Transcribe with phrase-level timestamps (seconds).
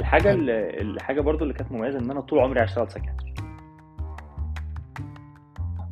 [0.00, 3.34] الحاجة اللي الحاجة برضو اللي كانت مميزة إن أنا طول عمري اشتغل psychiatry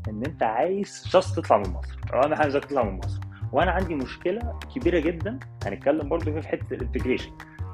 [0.08, 1.98] إن أنت عايز شخص تطلع من مصر.
[2.14, 3.20] أو أنا عايزك تطلع من مصر.
[3.52, 5.38] وأنا عندي مشكلة كبيرة جدا.
[5.66, 7.30] هنتكلم برضو فيها في حتة ال integration.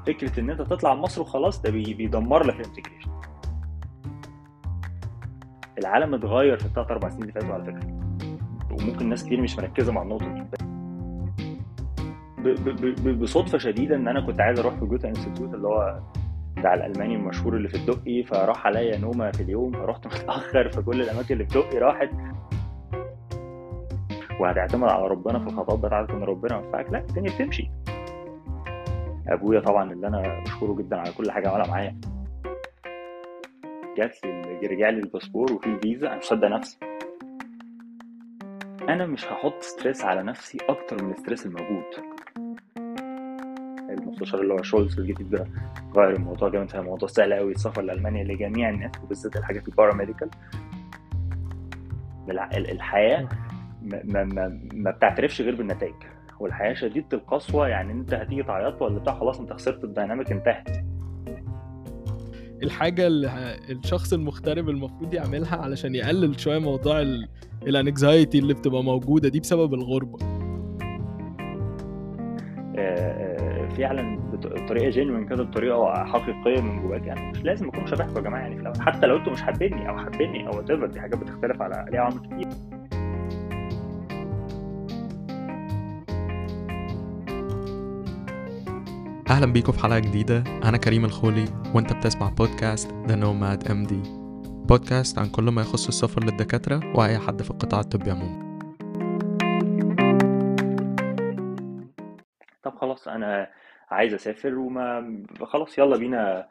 [0.07, 3.11] فكرة إن أنت تطلع من مصر وخلاص ده بي- بيدمر لك ال integration.
[5.79, 7.87] العالم اتغير في الثلاث أربع سنين اللي فاتوا على فكرة.
[8.71, 10.45] وممكن ناس كتير مش مركزة مع النقطة دي.
[13.11, 15.99] بصدفة شديدة إن أنا كنت عايز أروح في جوتا إنستيتيوت اللي هو
[16.65, 21.33] بتاع الالماني المشهور اللي في الدقي فراح عليا نومة في اليوم فرحت متأخر فكل الأماكن
[21.33, 22.09] اللي في الدقي راحت.
[24.39, 27.69] وهتعتمد على ربنا في الخطوات بتاعتك إن ربنا يوفقك لا الدنيا بتمشي.
[29.27, 31.97] أبويا طبعا اللي أنا بشكره جدا على كل حاجة عملها معايا.
[33.97, 36.77] جات لي رجع لي الباسبور وفي الفيزا أنا مش مصدق نفسي.
[38.89, 41.83] أنا مش هحط stress على نفسي أكتر من ال stress الموجود.
[44.15, 45.47] المستشار اللي هو شولز الجديد ده
[45.95, 50.29] غير الموضوع جامد في الموضوع سهل قوي السفر لألمانيا لجميع الناس وبالذات الحاجات ال paramedical
[52.53, 53.29] الحياة
[53.81, 55.93] ما, ما, ما, بتعترفش غير بالنتائج
[56.39, 60.69] والحياة شديده القسوة يعني أنت هتيجي تعيط ولا بتاع خلاص أنت خسرت ال dynamic انتهت.
[62.63, 67.01] الحاجة اللي الشخص المغترب المفروض يعملها علشان يقلل شوية موضوع
[67.67, 70.34] ال anxiety اللي بتبقى موجودة دي بسبب الغربة.
[73.77, 77.31] فعلا بط- بطريقة genuine كده بطريقة حقيقية من جواك يعني.
[77.31, 79.97] مش لازم أكون شبهكم يا جماعة يعني في الأول حتى لو أنتوا مش حابيني أو
[79.97, 82.47] حابيني أو what دي حاجات بتختلف على ليها عوامل كتير
[89.29, 90.43] أهلا بيكم في حلقة جديدة.
[90.63, 94.01] أنا كريم الخولي وأنت بتسمع بودكاست The Nomad MD
[94.69, 98.45] بودكاست عن كل ما يخص السفر للدكاترة وأي حد في القطاع الطبي عموما.
[102.63, 103.47] طب خلاص أنا
[103.95, 106.47] عايز أسافر وما خلاص يلا بينا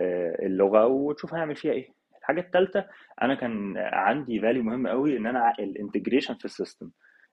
[0.00, 1.88] آه، اللغة ونشوف هنعمل فيها إيه.
[2.18, 2.86] الحاجة الثالثه
[3.22, 6.90] أنا كان عندي value مهم قوي إن أنا ال integration في ال system.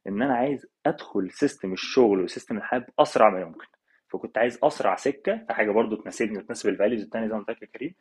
[0.07, 3.65] إن أنا عايز أدخل system الشغل و system الحياة بأسرع ما يمكن.
[4.07, 7.49] فكنت عايز أسرع سكة في حاجة برضو تناسبني وتناسب ال values الثانية زي ما قلت
[7.49, 7.95] لك يا كريم.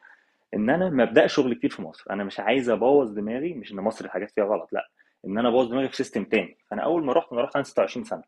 [0.55, 2.05] إن أنا ما أبدأش شغل كتير في مصر.
[2.11, 4.89] أنا مش عايز أبوظ دماغي مش إن مصر الحاجات فيها غلط لأ.
[5.27, 6.57] إن أنا أبوظ دماغي في system تاني.
[6.71, 8.23] فانا أول ما رحت أنا رحت عندي 26 سنة.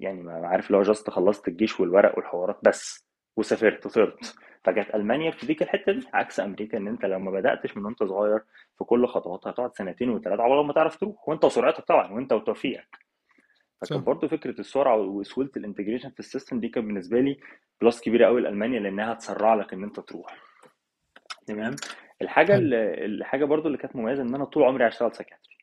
[0.00, 3.06] يعني ما عارف لو just خلصت الجيش والورق والحوارات بس
[3.36, 4.34] وسافرت وطرت.
[4.64, 8.38] فجت ألمانيا بتديك الحتة دي عكس أمريكا إن أنت لو ما بدأتش من وأنت صغير
[8.78, 12.98] في كل خطواتها هتقعد سنتين وثلاثه عقبال ما تعرف تروح وأنت وسرعتك طبعا وأنت وتوفيقك.
[13.82, 14.00] فكان.
[14.04, 17.40] برضه فكرة السرعة وسهولة ال integration في ال system دي كانت بالنسبة لي
[17.82, 20.36] plus كبيرة قوي لألمانيا لأنها هتسرع لك إن أنت تروح.
[21.46, 21.76] تمام؟
[22.22, 22.54] الحاجة.
[22.56, 25.53] اللي الحاجة برضه اللي كانت مميزة إن أنا طول عمري عايز اشتغل psychiatry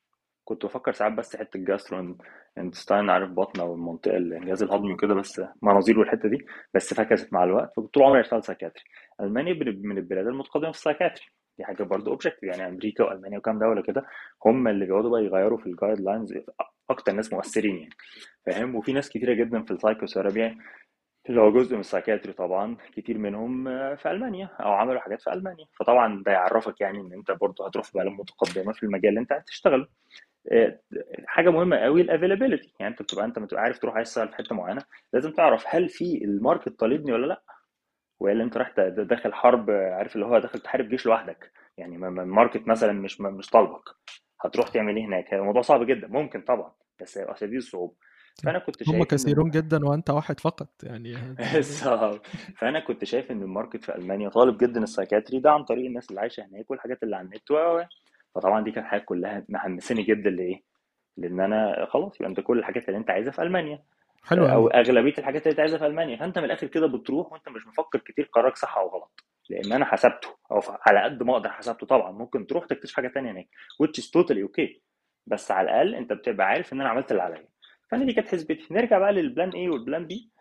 [0.51, 2.17] كنت بفكر ساعات بس حتة ال
[2.57, 7.73] gastrointestine عارف بطنه والمنطقة الجهاز الهضمي وكده بس مناظير والحتة دي بس فكسِت مع الوقت
[7.78, 8.83] فكنت طول عمري عايز اشتغل psychiatry
[9.22, 9.53] المانيا
[9.84, 11.25] من البلاد المتقدمة في ال psychiatry
[11.57, 14.06] دي حاجة برضه objective يعني أمريكا وألمانيا وكام دولة كده
[14.45, 16.33] هم اللي بيقعدوا بقى يغيروا في ال guidelines
[16.90, 17.95] أكتر ناس مؤثرين يعني.
[18.45, 20.57] فاهم؟ وفي ناس كتيرة جدا في ال psychotherapy
[21.29, 23.63] اللي هو جزء من ال psychiatry طبعا كتير منهم
[23.95, 25.66] في ألمانيا أو عملوا حاجات في ألمانيا.
[25.79, 29.31] فطبعا ده يعرفك يعني إن أنت برضه هتروح في بلد متقدمة في المجال اللي أنت
[29.31, 29.88] آه،
[31.25, 34.35] حاجة مهمة قوي ال availability يعني انت بتبقى انت بتبقى عارف تروح عايز تشتغل في
[34.35, 34.81] حتة معينة
[35.13, 37.41] لازم تعرف هل في ال market طالبني ولا لأ
[38.19, 41.52] والا انت رايح داخل حرب عارف اللي هو داخل تحارب جيش لوحدك.
[41.78, 43.84] يعني ما- ما ال market مثلا مش مش طالبك.
[44.41, 46.07] هتروح تعمل إيه هناك؟ الموضوع صعب جدا.
[46.07, 46.72] ممكن طبعا
[47.02, 47.94] بس هيبقى شديد الصعوبة.
[48.44, 51.16] فأنا كنت شايف هم كثيرون جدا وأنت واحد فقط يعني.
[51.53, 52.25] بالظبط.
[52.58, 55.85] فأنا كنت شايف إن ال market في ألمانيا طالب جدا ال psychiatry ده عن طريق
[55.85, 57.81] الناس اللي عايشة هناك والحاجات اللي على النت و-
[58.35, 60.61] فطبعا دي كانت حاجة كلها محمساني جدا لإيه؟
[61.17, 63.83] لإن أنا خلاص يبقى أنت كل الحاجات اللي أنت عايزها في ألمانيا.
[64.23, 66.17] حلو أو أغلبية الحاجات اللي أنت عايزها في ألمانيا.
[66.17, 69.23] فأنت من الآخر كده بتروح وأنت مش مفكر كتير قرارك صح أو غلط.
[69.49, 70.29] لأن أنا حسبته.
[70.51, 72.11] أو على قد ما أقدر حسبته طبعا.
[72.11, 73.47] ممكن تروح تكتشف حاجة تانية هناك.
[73.83, 74.79] Which is totally okay.
[75.27, 77.47] بس على الأقل أنت بتبقى عارف إن أنا عملت اللي عليا.
[77.89, 78.67] فأنا دي كانت حسبتي.
[78.71, 80.31] نرجع بقى لل plan A وال plan B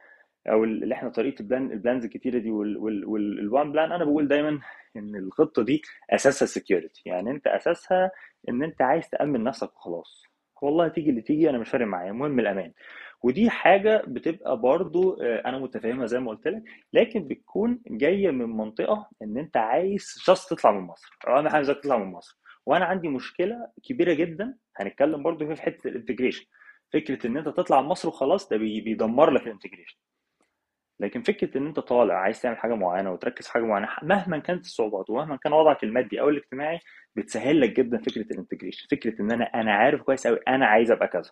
[0.48, 4.28] أو اللي إحنا طريقة ال plan ال plans الكتيرة دي وال one plan أنا بقول
[4.28, 4.60] دايما
[4.96, 8.10] إن الخطة دي أساسها ال security يعني أنت أساسها
[8.48, 10.22] إن أنت عايز تأمن نفسك وخلاص.
[10.62, 12.10] والله تيجي اللي تيجي أنا مش فارق معايا.
[12.10, 12.72] المهم الأمان.
[13.22, 16.62] ودي حاجة بتبقى برضو آه، أنا متفاهمها زي ما قلت لك
[16.92, 21.10] لكن بتكون جاية من منطقة إن أنت عايز شخص تطلع من مصر.
[21.28, 22.38] أو أنا عايزك تطلع من مصر.
[22.66, 24.56] وأنا عندي مشكلة كبيرة جدا.
[24.76, 26.46] هنتكلم برضو في حتة ال integration.
[26.92, 29.96] فكرة إن أنت تطلع من مصر وخلاص ده بي- بيدمر لك ال integration.
[31.00, 34.64] لكن فكرة إن أنت طالع عايز تعمل حاجة معينة وتركز في حاجة معينة مهما كانت
[34.64, 36.80] الصعوبات ومهما كان وضعك المادي أو الاجتماعي
[37.16, 40.90] بتسهل لك جدا فكرة ال integration فكرة إن أنا أنا عارف كويس قوي أنا عايز
[40.90, 41.30] أبقى كذا.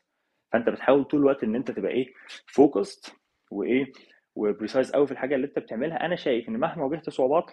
[0.53, 2.13] فأنت بتحاول طول الوقت إن أنت تبقى إيه
[2.47, 3.17] focused
[3.51, 3.93] وإيه
[4.35, 6.07] و precise قوي في الحاجة اللي أنت بتعملها.
[6.07, 7.51] أنا شايف إن مهما واجهت صعوبات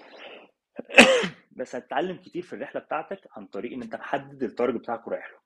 [1.58, 5.32] بس هتتعلم كتير في الرحلة بتاعتك عن طريق إن أنت محدد ال target بتاعك ورايح
[5.32, 5.38] له.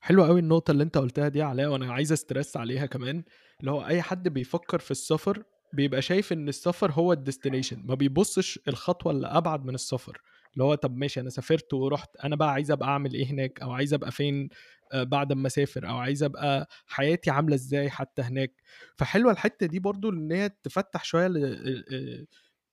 [0.00, 3.24] حلوة قوي النقطة اللي أنت قلتها دي عليها وأنا عايز أ stress عليها كمان.
[3.60, 7.94] اللي هو أي حد بيفكر في السفر بيبقى شايف إن السفر هو ال destination ما
[7.94, 10.20] بيبصش الخطوة اللي أبعد من السفر
[10.52, 13.70] اللي هو طب ماشي أنا سافرت ورحت أنا بقى عايز أبقى أعمل إيه هناك؟ أو
[13.72, 14.48] عايز أبقى فين
[14.92, 18.52] آه، بعد ما أسافر؟ أو عايز أبقى حياتي عاملة إزاي حتى هناك؟
[18.96, 22.26] فحلوة الحتة دي برضو إن هي تفتح شوية ل- آه،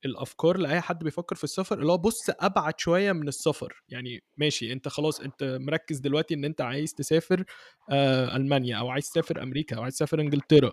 [0.05, 3.83] الأفكار لأي حد بيفكر في السفر اللي هو بص أبعد شوية من السفر.
[3.89, 7.43] يعني ماشي أنت خلاص أنت مركز دلوقتي إن أنت عايز تسافر
[7.91, 10.71] آه ألمانيا أو عايز تسافر أمريكا أو عايز تسافر إنجلترا.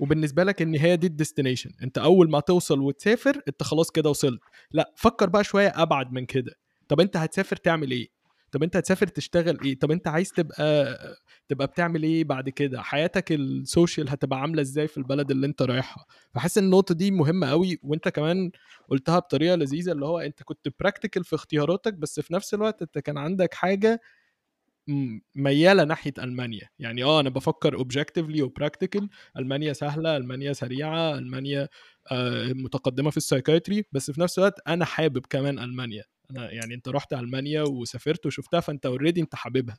[0.00, 4.40] وبالنسبة لك إن هي دي الديستنيشن أنت أول ما توصل وتسافر أنت خلاص كده وصلت.
[4.72, 6.52] لأ فكر بقى شوية أبعد من كده.
[6.88, 8.08] طب أنت هتسافر تعمل إيه؟
[8.52, 10.96] طب أنت هتسافر تشتغل إيه؟ طب أنت عايز تبقى
[11.48, 15.62] تبقى بتعمل إيه بعد كده؟ حياتك ال social هتبقى عاملة إزاي في البلد اللي أنت
[15.62, 16.04] رايحها؟
[16.34, 18.50] فحاسس إن النقطة دي مهمة قوي وأنت كمان
[18.88, 22.98] قلتها بطريقة لذيذة اللي هو أنت كنت practical في اختياراتك بس في نفس الوقت أنت
[22.98, 24.00] كان عندك حاجة
[25.34, 26.68] ميالة ناحية ألمانيا.
[26.78, 29.08] يعني آه أنا بفكر objectively و practical
[29.38, 31.68] ألمانيا سهلة ألمانيا سريعة ألمانيا
[32.12, 36.04] آه متقدمة في ال psychiatry بس في نفس الوقت أنا حابب كمان ألمانيا.
[36.30, 39.76] أنا يعني أنت رحت ألمانيا وسافرت وشفتها فأنت already أنت حاببها.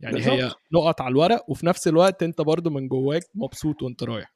[0.00, 0.60] يعني هي بالظبط.
[0.72, 1.50] نقط على الورق.
[1.50, 4.34] وفي نفس الوقت أنت برضو من جواك مبسوط وأنت رايح.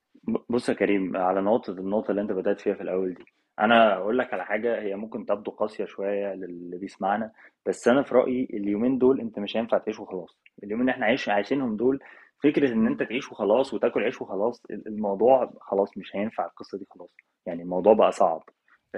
[0.50, 3.24] بص يا كريم على نقطة النقطة اللي أنت بدأت فيها في الأول دي.
[3.60, 7.32] أنا أقول لك على حاجة هي ممكن تبدو قاسية شوية للي بيسمعنا
[7.66, 10.38] بس أنا في رأيي اليومين دول أنت مش هينفع تعيش وخلاص.
[10.64, 11.98] اليومين اللي إحنا عايش عايشينهم دول
[12.42, 16.86] فكرة إن أنت تعيش وخلاص وتاكل عيش وخلاص ال- الموضوع خلاص مش هينفع القصة دي
[16.90, 17.10] خلاص.
[17.46, 18.42] يعني الموضوع بقى صعب.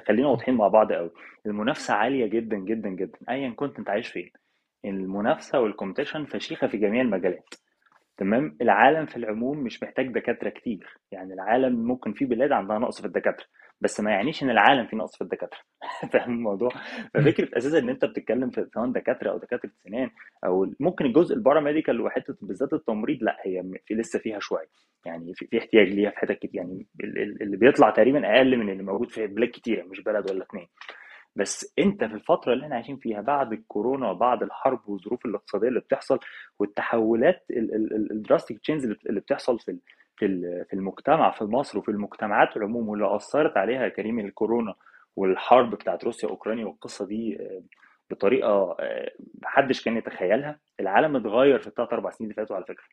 [0.09, 1.11] خلينا واضحين مع بعض قوي
[1.47, 4.31] المنافسة عالية جدا جدا جدا أيا كنت أنت عايش فين.
[4.85, 7.55] المنافسة وال competition فشيخة في جميع المجالات.
[8.19, 10.87] تمام؟ العالم في العموم مش محتاج دكاترة كتير.
[11.13, 13.45] يعني العالم ممكن في بلاد عندها نقص في الدكاترة
[13.81, 15.59] بس ما يعنيش إن العالم فيه نقص في الدكاترة.
[16.13, 16.69] فاهم الموضوع؟
[17.15, 20.11] ففكرة أساسا إن أنت بتتكلم في سواء دكاترة أو دكاترة سنان
[20.47, 24.67] أو ممكن الجزء ال paramedical وحتة بالذات التمريض لأ هي في لسه فيها شوية.
[25.07, 26.51] يعني في, في احتياج ليها في حتت كتير.
[26.55, 30.31] يعني ال- ال- اللي بيطلع تقريبا أقل من اللي موجود في بلاد كتيرة مش بلد
[30.31, 30.67] ولا اتنين.
[31.37, 35.81] بس انت في الفترة اللي إحنا عايشين فيها بعد الكورونا وبعد الحرب والظروف الاقتصادية اللي
[35.81, 36.19] بتحصل
[36.59, 39.79] والتحولات ال drastic changes اللي بتحصل في
[40.17, 44.75] في ال- في المجتمع في مصر وفي المجتمعات العموم واللي أثرت عليها كريم الكورونا
[45.17, 47.63] والحرب بتاعت روسيا وأوكرانيا والقصة دي آه،
[48.11, 49.13] بطريقة آه،
[49.43, 50.59] محدش كان يتخيلها.
[50.81, 52.85] العالم اتغير في الثلاث أربع سنين اللي فاتوا على فكرة.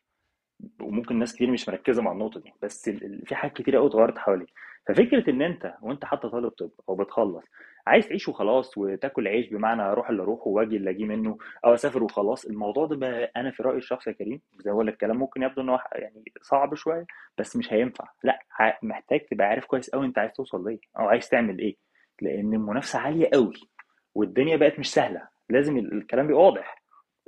[0.80, 2.90] وممكن ناس كتير مش مركزة مع النقطة دي بس
[3.24, 4.48] في حاجات كتير قوي اتغيرت حواليك.
[4.88, 7.44] ففكرة إن أنت وأنت حتى طالب طب أو بتخلص
[7.86, 12.02] عايز تعيش وخلاص وتاكل عيش بمعنى أروح اللي أروحه وأجي اللي أجي منه أو أسافر
[12.04, 12.44] وخلاص.
[12.44, 15.68] الموضوع ده بقى أنا في رأيي الشخصي يا كريم زي ما الكلام ممكن يبدو إن
[15.68, 17.06] هو يعني صعب شوية
[17.38, 18.04] بس مش هينفع.
[18.22, 18.38] لأ
[18.82, 21.76] محتاج تبقى عارف كويس قوي أنت عايز توصل ليه أو عايز تعمل إيه.
[22.20, 23.54] لأن المنافسة عالية قوي
[24.14, 25.28] والدنيا بقت مش سهلة.
[25.50, 26.82] لازم ال- الكلام يبقى واضح.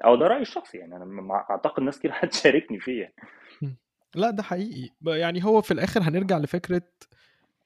[0.04, 3.14] أو ده رأيي الشخصي يعني أنا أعتقد ناس كتير هتشاركني فيه يعني.
[4.14, 4.90] لأ ده حقيقي.
[5.06, 6.82] يعني هو في الآخر هنرجع لفكرة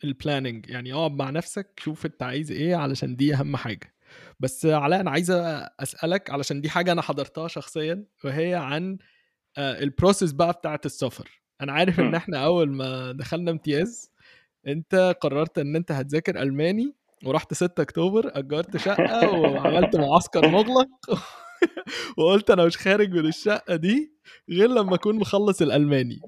[0.05, 3.95] ال planning يعني اقعد مع نفسك شوف انت عايز إيه علشان دي اهم حاجة.
[4.41, 5.31] بس علاء أنا عايز
[5.81, 8.99] أسألك علشان دي حاجة أنا حضرتها شخصيا وهي عن
[9.59, 11.43] آه، ال process بقى بتاعه السفر.
[11.61, 12.15] أنا عارف ان.
[12.15, 14.11] إحنا اول ما دخلنا امتياز
[14.67, 16.95] انت قررت ان انت هتذاكر ألماني
[17.27, 20.89] ورحت 6 أكتوبر أجرت شقة وعملت معسكر مغلق.
[22.19, 24.13] وقلت أنا مش خارج من الشقة دي
[24.51, 26.21] غير لما أكون مخلص الألماني.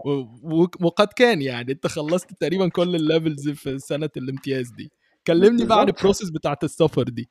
[0.83, 4.93] وقد كان يعني أنت خلصت تقريبا كل ال levels في سنة الامتياز دي.
[5.27, 7.31] كلمني بقى عن ال process بتاعت السفر دي.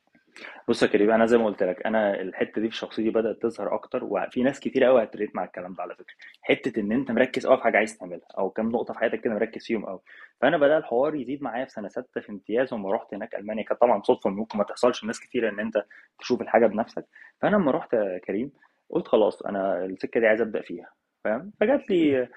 [0.67, 3.75] بص يا كريم أنا زي ما قلت لك أنا الحتة دي في شخصيتي بدأت تظهر
[3.75, 6.15] أكتر وفي ناس كتير قوي ه تريليت مع الكلام ده على فكرة.
[6.41, 9.33] حتة إن أنت مركز قوي في حاجة عايز تعملها أو كام نقطة في حياتك كده
[9.33, 9.99] مركز فيهم قوي
[10.41, 13.81] فأنا بدأ الحوار يزيد معايا في سنة ستة في امتياز وما رحت هناك ألمانيا كانت
[13.81, 15.83] طبعا صدفة ممكن ما تحصلش لناس كتير إن أنت
[16.19, 17.05] تشوف الحاجة بنفسك.
[17.41, 18.51] فأنا لما رحت يا كريم
[18.89, 20.89] قلت خلاص أنا السكة دي عايز أبدأ فيها
[21.23, 22.27] فاهم؟ فجات لي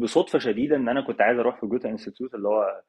[0.00, 2.82] بصدفة شديدة إن أنا كنت عايز أروح في Goethe Institut اللي هو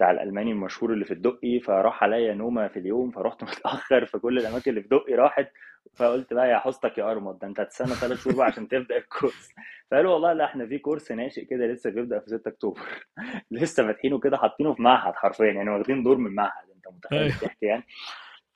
[0.00, 4.70] بتاع الألماني المشهور اللي في الدقي فراح عليا نومة في اليوم فرحت متأخر فكل الأماكن
[4.70, 5.48] اللي في دقي راحت
[5.94, 9.03] فقلت بقى يا حوستك يا أزمة ده أنت هتستنى ثلاث شهور بقى عشان تبدأ ال
[9.03, 9.54] course.
[9.90, 12.80] فقالوا والله لا إحنا في course ناشئ كده لسه بيبدأ في 6 أكتوبر.
[13.50, 17.34] لسه فاتحينه كده حاطينه في معهد حرفيا يعني واخدين دور من معهد أنت متخيل أيوه.
[17.34, 17.84] الضحك يعني.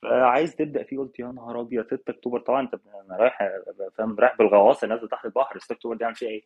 [0.03, 3.39] فعايز تبدأ فيه قلت يا نهار أبيض 6 أكتوبر طبعا أنت أنا رايح
[3.99, 6.43] فاهم رايح بالغواصة نازل تحت البحر 6 أكتوبر دي عامل فيها إيه؟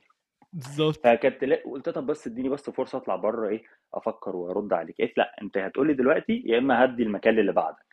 [0.53, 3.63] بالظبط فكانت لا قلت طب بس اديني بس فرصة اطلع بره إيه
[3.95, 4.97] أفكر وارد عليك.
[5.01, 7.87] قالت لأ انت هتقولي دلوقتي يا إما هدي المكان اللي بعدك.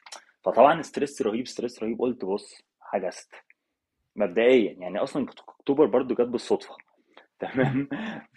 [0.43, 1.99] فطبعا stress رهيب stress رهيب.
[2.01, 3.33] قلت بص حجزت
[4.15, 5.25] مبدئيا يعني أصلا
[5.59, 6.75] أكتوبر برضو جت بالصدفة.
[7.39, 7.89] تمام؟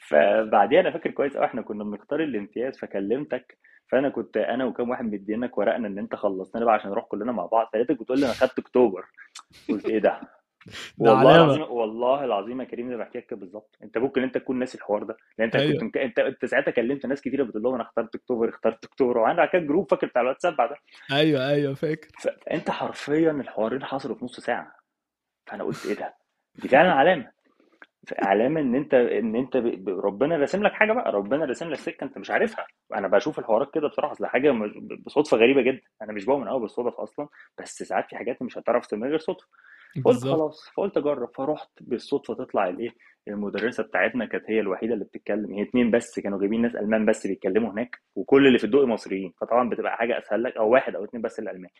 [0.09, 3.59] فبعديها أنا فاكر كويس قوي إحنا كنا بنختار الامتياز فكلمتك.
[3.91, 7.47] فأنا كنت أنا وكام واحد مدينك ورقنا إن أنت خلصتنا بقى عشان نروح كلنا مع
[7.47, 7.69] بعض.
[7.73, 9.05] فلقيتك بتقول لي أنا خدت أكتوبر.
[9.69, 10.38] قلت إيه ده ده؟
[10.99, 13.77] والله العظيم والله العظيم يا كريم ما بحكي لك بالظبط.
[13.83, 15.85] انت ممكن انت تكون ناسي الحوار ده لأن انت كنت أيوه.
[15.85, 15.97] مك...
[15.99, 19.63] انت انت ساعتها كلمت ناس كتيره بتقول لهم أنا اخترت اكتوبر اخترت اكتوبر وعندك كده
[19.63, 20.71] جروب فاكر بتاع الواتساب بعد
[21.13, 22.09] أيوه أيوه فاكر.
[22.19, 24.73] فانت حرفيا الحوارين حصلوا في نص ساعة.
[25.47, 26.15] فأنا قلت إيه ده؟
[26.55, 27.39] دي فعلا علامة.
[28.19, 29.89] علامة إن أنت إن أنت ب...
[29.89, 32.67] ربنا راسم لك حاجة بقى ربنا راسم لك سكة أنت مش عارفها.
[32.95, 34.55] أنا بشوف الحوارات كده بصراحه أصل حاجة.
[35.07, 35.81] بصدفة غريبة جدا.
[36.03, 39.47] أنا مش بؤمن قوي بالصدف أصلا بس ساعات في حاجات مش هتعرف تعملها غير صدفة.
[40.03, 40.35] فقلت بالظبط.
[40.39, 42.91] خلاص فقلت أجرب فرحت بالصدفة تطلع الإيه
[43.29, 47.27] المدرسة بتاعتنا كانت هي الوحيدة اللي بتتكلم هي اتنين بس كانوا جايبين ناس ألمان بس
[47.27, 51.05] بيتكلموا هناك وكل اللي في الدقي مصريين فطبعا بتبقى حاجة أسهل لك أو واحد أو
[51.05, 51.71] اتنين بس اللي ألمان.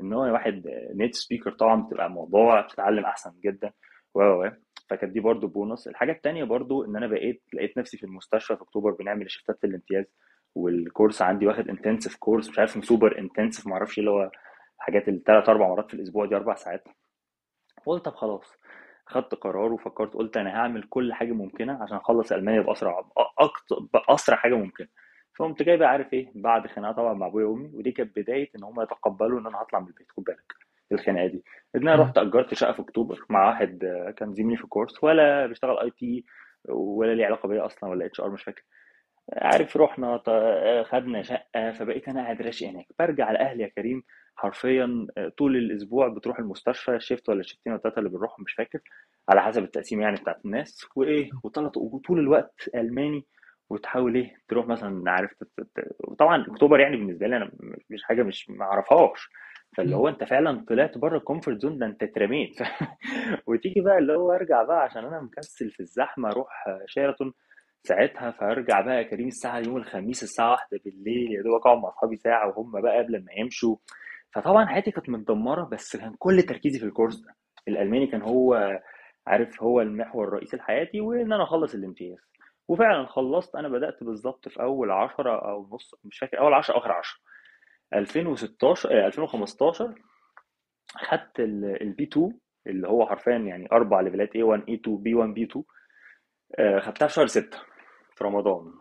[0.00, 0.62] إن هو واحد
[0.94, 3.72] نيت سبيكر طبعا بتبقى الموضوع بتتعلم أحسن جدا.
[4.14, 4.50] و و.
[4.90, 8.62] فكانت دي برضو بونص الحاجة التانية برضو إن أنا بقيت لقيت نفسي في المستشفى في
[8.62, 10.04] أكتوبر بنعمل شيفتات في الامتياز
[10.54, 14.30] وال course عندي واخد intensive course مش عارف super intensive معرفش إيه اللي هو
[14.78, 16.88] حاجات الثلاث أربع مرات في الأسبوع دي أربع ساعات.
[17.88, 18.56] قلت طب خلاص.
[19.06, 23.04] خدت قرار وفكرت قلت أنا هعمل كل حاجة ممكنة عشان أخلص ألماني بأسرع
[23.94, 24.88] بأسرع حاجة ممكنة.
[25.38, 28.64] فقمت جاي بقى عارف إيه بعد خناقة طبعا مع أبويا وأمي ودي كانت بداية إن
[28.64, 30.52] هم يتقبلوا إن أنا هطلع من البيت خد بالك
[30.92, 31.44] الخناقة دي.
[31.76, 32.02] إن أنا.
[32.02, 33.78] رحت أجرت شقة في أكتوبر مع واحد
[34.16, 36.24] كان زميلي في ال course ولا بيشتغل IT
[36.68, 38.62] ولا ليه علاقة بيا أصلا ولا HR مش فاكر.
[39.32, 40.22] عارف رحنا
[40.84, 44.02] خدنا شقة فبقيت أنا قاعد راشق هناك برجع لأهلي يا كريم
[44.38, 48.78] حرفيا آه، طول الأسبوع بتروح المستشفى shift ولا شيفتين ولا ثلاثة اللي بنروحهم مش فاكر
[49.28, 50.86] على حسب التقسيم يعني بتاعت الناس.
[50.96, 53.26] وإيه وطلعت وطول الوقت ألماني
[53.70, 55.30] وتحاول إيه تروح مثلا عارف
[56.18, 57.50] طبعا أكتوبر يعني بالنسبة لي أنا
[57.90, 59.28] مش حاجة مش ما أعرفهاش.
[59.76, 59.96] فاللي.
[59.96, 62.56] هو أنت فعلا طلعت بره ال comfort zone ده أنت اترميت.
[63.46, 67.32] وتيجي بقى اللي هو أرجع بقى عشان أنا مكسل في الزحمة أروح شيراتون
[67.82, 71.88] ساعتها فأرجع بقى يا كريم الساعة يوم الخميس الساعة واحدة بالليل يا دوبك أقعد مع
[71.88, 73.76] أصحابي ساعة وهم بقى قبل ما يمشوا.
[74.34, 77.34] فطبعا حياتي كانت متدمرة بس كان كل تركيزي في الكورس ده.
[77.68, 78.78] الألماني كان هو
[79.26, 82.18] عارف هو المحور الرئيسي لحياتي وإن أنا أخلص الامتياز.
[82.68, 86.92] وفعلا خلصت أنا بدأت بالظبط في أول 10 أو نص مش فاكر أول 10 آخر
[86.92, 87.18] 10
[87.94, 89.94] 2016 آه، 2015
[91.08, 95.62] خدت ال B2 اللي هو حرفيا يعني أربع ليفلات A1 A2 B1 B2
[96.58, 97.58] آه، خدتها في شهر 6
[98.16, 98.72] في رمضان.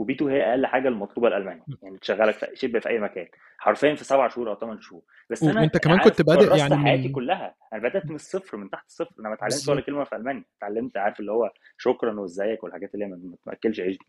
[0.00, 3.28] و B2 هي أقل حاجة المطلوبة لألمانيا يعني تشغلك في شبه في أي مكان.
[3.58, 5.02] حرفيا في سبع شهور أو ثمان شهور.
[5.30, 7.54] بس أنا وانت كمان عارف كنت بادئ يعني حياتي كلها.
[7.72, 9.14] أنا بدأت من الصفر من تحت الصفر.
[9.20, 10.44] أنا ما اتعلمتش ولا كلمة في ألماني.
[10.58, 14.06] اتعلمت عارف اللي هو شكرا وإزيك والحاجات اللي هي ما تاكلش عيش دي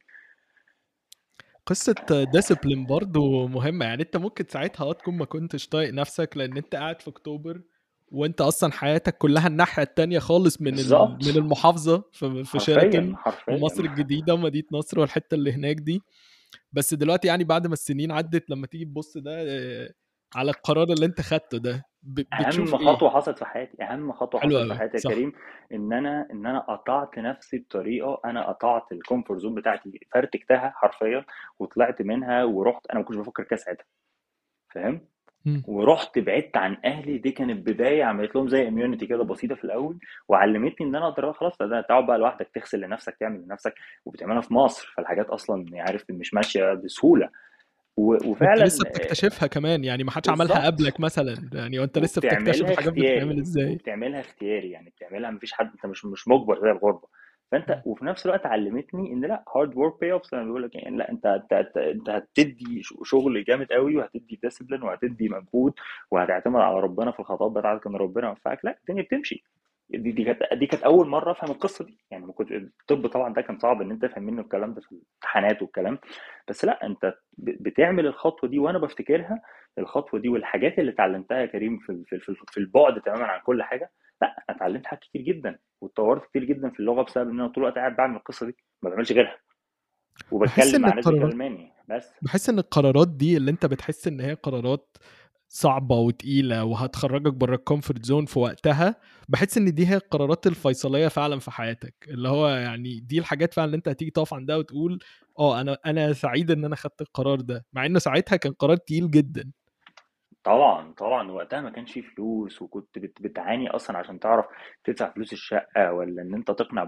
[1.65, 3.86] قصة discipline برضو مهمة.
[3.86, 7.62] يعني أنت ممكن ساعتها آه تكون ما كنتش طايق نفسك لأن أنت قاعد في أكتوبر
[8.12, 10.74] وانت أصلا حياتك كلها الناحية التانية خالص من
[11.25, 12.44] من المحافظة في
[13.15, 16.01] حرفيا ومصر الجديدة ومدينة نصر والحتة اللي هناك دي.
[16.74, 19.89] بس دلوقتي يعني بعد ما السنين عدت لما تيجي تبص ده آه،
[20.36, 24.41] على القرار اللي انت خدته ده بتشوف أهم إيه؟ خطوة حصلت في حياتي أهم خطوة
[24.41, 25.34] حصلت في حياتي يا كريم
[25.72, 31.25] إن أنا إن أنا قطعت نفسي بطريقة أنا قطعت ال comfort zone بتاعتي فرتكتها حرفيا
[31.60, 33.86] وطلعت منها ورحت أنا ما كنتش بفكر كده ساعتها.
[34.74, 35.11] فاهم؟
[35.45, 35.63] مم.
[35.67, 37.17] ورحت بعدت عن أهلي.
[37.17, 41.33] دي كانت بداية عملت لهم زي immunity كده بسيطة في الأول وعلمتني إن أنا أقدر
[41.33, 43.74] خلاص ده تقعد بقى لوحدك تغسل لنفسك تعمل لنفسك
[44.05, 47.29] وبتعملها في مصر فالحاجات أصلا عارف مش ماشية بسهولة.
[47.98, 51.50] وفعلا لسه بتكتشفها كمان يعني ما حدش عملها قبلك مثلا.
[51.53, 56.05] يعني وأنت لسه بتكتشف الحاجات بتتعمل إزاي؟ وبتعملها اختياري يعني بتعملها مفيش حد أنت مش
[56.05, 57.07] مش مجبر زي الغربة.
[57.51, 57.81] فأنت.
[57.86, 61.12] وفي نفس الوقت علمتني إن لأ hard work pays off أنا بيقول لك يعني لأ
[61.12, 65.74] أنت انت أنت, هتدي شغل جامد قوي وهتدي discipline وهتدي مجهود
[66.12, 68.65] وهتعتمد على ربنا في الخطوات بتاعتك إن ربنا يوفقك.
[68.65, 69.43] لأ الدنيا بتمشي.
[69.89, 71.98] دي دي كانت دي كانت أول مرة أفهم القصة دي.
[72.12, 74.91] يعني ما كنت الطب طبعا ده كان صعب إن أنت تفهم منه الكلام ده في
[74.91, 76.00] الامتحانات والكلام.
[76.48, 79.41] بس لأ أنت بتعمل الخطوة دي وأنا بفتكرها
[79.77, 83.63] الخطوة دي والحاجات اللي اتعلمتها يا كريم في في ال- في البعد تماما عن كل
[83.63, 87.63] حاجة لا اتعلمت حاجات كتير جدا واتطورت كتير جدا في اللغة بسبب إن أنا طول
[87.63, 89.37] الوقت قاعد بعمل القصة دي ما بعملش غيرها
[90.31, 92.11] وبتكلم مع ناس الماني بس.
[92.21, 94.97] بحس إن القرارات دي اللي أنت بتحس إن هي قرارات
[95.47, 98.95] صعبة وتقيلة وهتخرجك بره ال comfort zone في وقتها
[99.29, 103.65] بحس إن دي هي القرارات الفيصلية فعلا في حياتك اللي هو يعني دي الحاجات فعلا
[103.65, 104.99] اللي أنت هتيجي تقف عندها وتقول
[105.39, 109.11] آه أنا أنا سعيد إن أنا خدت القرار ده مع إنه ساعتها كان قرار تقيل
[109.11, 109.51] جدا.
[110.43, 114.45] طبعا طبعا وقتها ما كانش فيه فلوس وكنت بت- بتعاني أصلا عشان تعرف
[114.83, 116.88] تدفع فلوس الشقة ولا إن أنت تقنع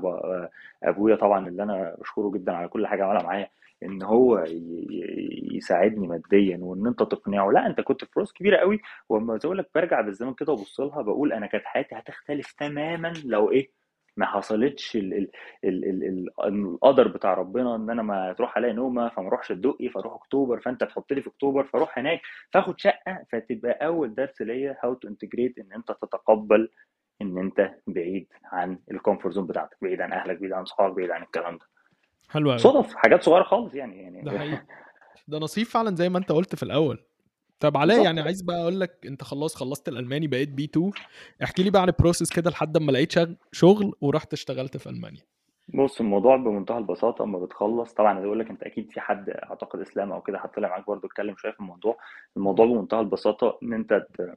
[0.84, 3.50] أبويا طبعا اللي أنا بشكره جدا على كل حاجة عملها معايا
[3.84, 4.46] إن هو
[5.56, 7.52] يساعدني ماديا وإن أنت تقنعه.
[7.52, 8.80] لا أنت كنت فلوس كبيرة قوي
[9.10, 13.14] واما زي أقول لك برجع بالزمن كده وابص لها بقول أنا كانت حياتي هتختلف تماما
[13.26, 13.83] لو إيه
[14.18, 15.30] ما حصلتش ال ال
[15.64, 19.90] ال ال ال القدر بتاع ربنا إن أنا ما تروح الاقي نومة فما أروحش الدقي
[19.90, 24.78] فأروح أكتوبر فأنت تحط لي في أكتوبر فأروح هناك فآخد شقة فتبقى أول درس ليا
[24.84, 26.70] how to integrate إن أنت تتقبل
[27.22, 31.12] إن أنت بعيد عن ال comfort zone بتاعتك بعيد عن أهلك بعيد عن صحابك بعيد
[31.12, 31.66] عن الكلام ده.
[32.30, 34.66] حلو صدف حاجات صغيرة خالص يعني يعني ده حقيقي.
[35.28, 37.00] ده نصيب فعلا زي ما أنت قلت في الأول.
[37.60, 40.92] طب علاء بالظبط يعني عايز بقى أقول لك أنت خلاص خلصت الألماني بقيت B2
[41.44, 44.90] احكي لي بقى عن ال process كده لحد ما لقيت شغ- شغل ورحت اشتغلت في
[44.90, 45.22] ألمانيا.
[45.74, 47.94] بص الموضوع بمنتهى البساطة أما بتخلص.
[47.94, 51.08] طبعا أنا بقول لك أنت أكيد في حد أعتقد إسلام أو كده هطلع معاك برضو
[51.08, 51.98] اتكلم شوية في الموضوع.
[52.38, 54.36] الموضوع بمنتهى البساطة إن أنت ت-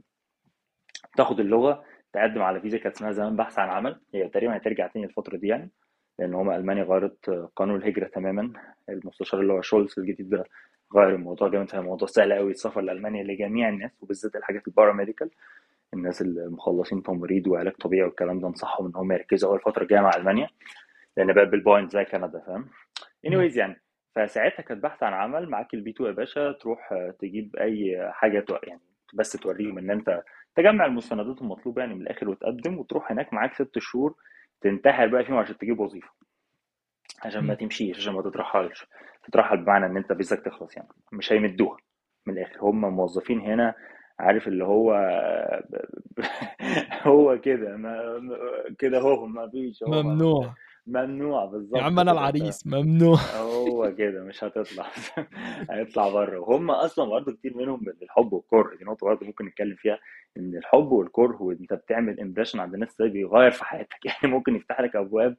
[1.17, 4.01] تاخد اللغة تقدم على فيزا كانت اسمها زمان بحث عن عمل.
[4.15, 5.71] هي تقريبا هترجع تاني الفترة دي يعني
[6.19, 8.53] لأن هما ألمانيا غيرت قانون الهجرة تماما.
[8.89, 10.45] المستشار اللي هو شولز الجديد ده
[10.95, 15.31] غير الموضوع جامد فهي موضوع سهل قوي السفر لألمانيا لجميع الناس وبالذات الحاجات ال paramedical
[15.95, 20.11] الناس المخلصين تمريض وعلاج طبيعي والكلام ده انصحهم إن هم يركزوا أول فترة الجاية مع
[20.17, 20.49] ألمانيا
[21.17, 22.69] لأن بقى بال point زي كندا فاهم؟
[23.27, 23.81] anyways يعني
[24.17, 28.81] فساعتها كانت بحث عن عمل معاك ال B2 يا باشا تروح تجيب أي حاجة يعني
[29.15, 30.23] بس توريهم إن أنت
[30.57, 34.15] تجمع المستندات المطلوبة يعني من الآخر وتقدم وتروح هناك معاك ست شهور
[34.61, 36.09] تنتحر بقى فيهم عشان تجيب وظيفة.
[37.25, 37.55] عشان ما.
[37.55, 38.87] تمشيش عشان ما تترحلش.
[39.29, 40.89] تترحل بمعنى إن أنت فيزاك تخلص يعني.
[41.13, 41.77] مش هيمدوها
[42.27, 42.61] من الآخر.
[42.61, 43.75] هم موظفين هنا
[44.19, 44.93] عارف اللي هو
[47.07, 47.99] هو كده ما
[48.79, 50.55] كده هو ما فيش هو ما
[50.87, 53.17] ممنوع ممنوع يا بالظبط عم أنا العريس ممنوع.
[53.41, 54.87] هو كده مش هتطلع.
[55.71, 56.39] هيطلع بره.
[56.39, 59.99] وهم أصلا برضه كتير منهم الحب والكره دي نقطة برضه ممكن نتكلم فيها
[60.37, 64.05] إن الحب والكره وأنت بتعمل impression عند الناس ده بيغير في حياتك.
[64.07, 65.37] يعني ممكن يفتح لك أبواب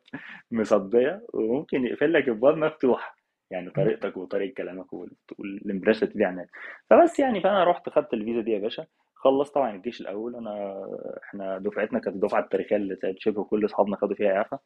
[0.51, 3.17] مصدية وممكن يقفل لك أبواب مفتوحة.
[3.51, 6.47] يعني طريقتك وطريقة كلامك وال- وال impression على الناس
[6.89, 8.85] فبس يعني فأنا رحت خدت الفيزا دي يا باشا.
[9.15, 10.35] خلصت طبعا الجيش الأول.
[10.35, 10.85] أنا
[11.23, 14.59] إحنا دفعتنا كانت الدفعة التاريخية اللي شبه كل أصحابنا خدوا فيها إعفاء.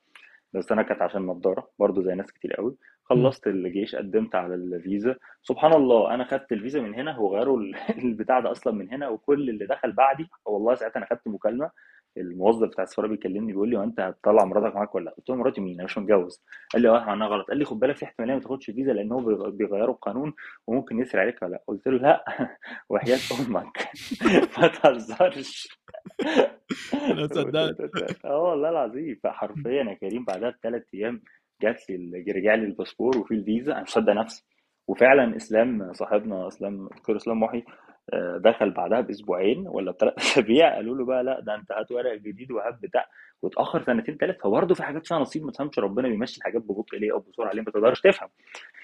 [0.53, 2.77] بس أنا كانت عشان نضارة برضو زي ناس كتير قوي.
[3.03, 5.15] خلصت الجيش قدمت على الفيزا.
[5.43, 9.49] سبحان الله أنا خدت الفيزا من هنا وغيروا ال- البتاع ده أصلا من هنا وكل
[9.49, 11.71] اللي دخل بعدي والله ساعتها أنا خدت مكالمة.
[12.17, 15.35] الموظف بتاع السفارة بيكلمني بيقول لي هو أنت هتطلع مراتك معاك ولا لأ؟ قلت له
[15.35, 16.43] مراتي مين؟ أنا مش متجوز.
[16.73, 17.47] قال لي آه عملناها غلط.
[17.47, 20.33] قال لي خد بالك في احتمالية ما تاخدش فيزا لأن هو بيغ- بيغيروا القانون
[20.67, 22.25] وممكن يسري عليك ولا لأ؟ قلت له لأ.
[22.89, 23.77] وحياة أمك.
[24.59, 25.67] ما تهزرش.
[27.11, 28.25] أنا صدقت.
[28.25, 29.19] آه والله العظيم.
[29.23, 31.21] فحرفيا يا كريم بعدها بثلاث أيام
[31.61, 33.71] جات لي رجع لي الباسبور وفي الفيزا.
[33.73, 34.43] أنا مش مصدق نفسي.
[34.87, 37.63] وفعلا إسلام صاحبنا إسلام دكتور إسلام محي
[38.37, 42.51] دخل بعدها بأسبوعين ولا بثلاث أسابيع قالوا له بقى لا ده أنت هات ورق جديد
[42.51, 43.05] وهات بتاع
[43.41, 47.11] واتأخر سنتين ثلاثة فبرضه في حاجات فيها نصيب ما تفهمش ربنا بيمشي الحاجات ببطء ليه
[47.11, 48.29] أو بسرعة ليه ما تقدرش تفهم.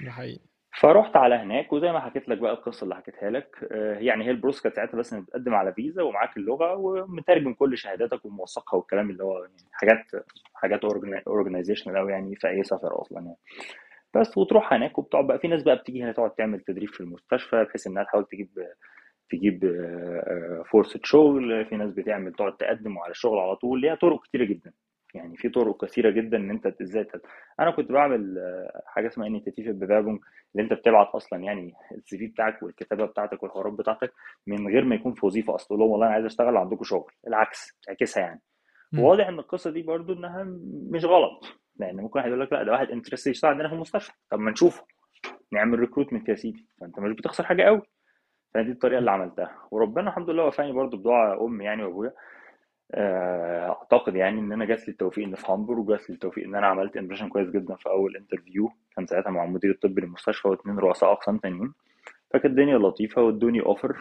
[0.05, 0.39] ده حقيقي.
[0.79, 4.31] فرحت على هناك وزي ما حكيت لك بقى القصة اللي حكيتها لك آه، يعني هي
[4.31, 8.77] ال process كانت ساعتها بس انك بتقدم على فيزا ومعاك اللغة ومترجم كل شهاداتك وموثقها
[8.77, 10.79] والكلام اللي هو يعني حاجات حاجات
[11.27, 13.37] organizational قوي يعني في أي سفر أصلا يعني.
[14.13, 17.63] بس وتروح هناك وبتقعد بقى في ناس بقى بتيجي هنا تقعد تعمل تدريب في المستشفى
[17.63, 18.49] بحيث إنها تحاول تجيب
[19.29, 19.69] تجيب آه،
[20.59, 24.45] آه، فرصة شغل في ناس بتعمل تقعد تقدم على الشغل على طول ليها طرق كتيرة
[24.45, 24.73] جدا.
[25.13, 27.21] يعني في طرق كثيرة جدا إن أنت إزاي تت-
[27.59, 30.19] أنا كنت بعمل آه، حاجة اسمها Initiativbewerbung
[30.55, 34.13] اللي أنت بتبعت أصلا يعني ال CV بتاعك والكتابة بتاعتك والحوارات بتاعتك
[34.47, 37.11] من غير ما يكون في وظيفة أصلا تقول لهم والله أنا عايز أشتغل عندكم شغل
[37.27, 38.41] العكس تعكسها يعني.
[38.99, 40.43] وواضح إن القصة دي برضو إنها
[40.91, 41.43] مش غلط
[41.79, 44.11] لأن ممكن واحد يقول لك لا ده واحد interested يشتغل عندنا في المستشفى.
[44.31, 44.85] طب ما نشوفه
[45.51, 46.65] نعمل recruitment يا سيدي.
[46.81, 47.81] فأنت مش بتخسر حاجة قوي
[48.53, 49.51] فدي الطريقة اللي عملتها.
[49.71, 52.13] وربنا الحمد لله وفاني برضو بدعاء أمي يعني وأبويا.
[52.93, 56.55] آه، أعتقد يعني إن أنا جات لي التوفيق إن في هامبورغ وجات لي التوفيق إن
[56.55, 60.77] أنا عملت impression كويس جدا في أول interview كان ساعتها مع المدير الطبي للمستشفى واثنين
[60.79, 61.73] رؤساء أقسام تانيين.
[62.29, 63.97] فكانت الدنيا لطيفة وادوني offer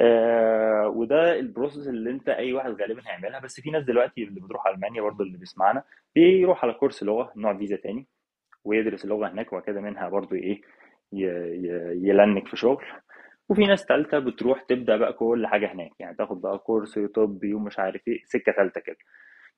[0.00, 3.40] آه وده ال process اللي أنت أي واحد غالبا هيعملها.
[3.40, 5.82] بس في ناس دلوقتي اللي بتروح ألمانيا برضو اللي بيسمعنا
[6.14, 8.06] بيروح على كورس لغة نوع فيزا تاني
[8.64, 10.60] ويدرس اللغة هناك وبعد كده منها برضو إيه
[11.12, 12.84] ي link في شغل.
[13.48, 17.78] وفي ناس تالتة بتروح تبدأ بقى كل حاجة هناك يعني تاخد بقى كورس طبي ومش
[17.78, 18.96] عارف إيه سكة تالتة كده.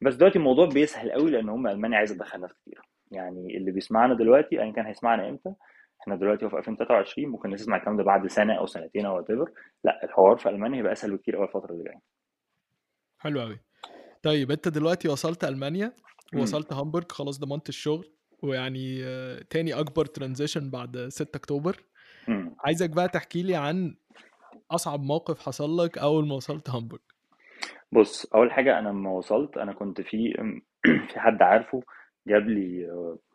[0.01, 2.81] بس دلوقتي الموضوع بيسهل قوي لأن هم ألمانيا عايزة تدخل ناس كتير.
[3.11, 5.55] يعني اللي بيسمعنا دلوقتي أيا كان هيسمعنا إمتى؟
[6.03, 9.51] إحنا دلوقتي في 2023 ممكن الناس تسمع الكلام ده بعد سنة أو سنتين أو whatever.
[9.85, 12.01] لأ الحوار في ألمانيا هيبقى أسهل بكتير قوي الفترة اللي جاية.
[13.19, 13.61] حلو قوي
[14.23, 15.93] طيب أنت دلوقتي وصلت ألمانيا
[16.37, 19.05] ووصلت هامبورغ خلاص ضمنت الشغل ويعني
[19.51, 21.77] تاني أكبر transition بعد 6 أكتوبر.
[22.29, 23.95] امم عايزك بقى تحكي لي عن
[24.71, 27.03] أصعب موقف حصل لك أول ما وصلت هامبورغ
[27.93, 30.35] بص أول حاجة أنا لما وصلت أنا كنت في
[31.13, 31.83] في حد عارفه
[32.27, 32.81] جاب لي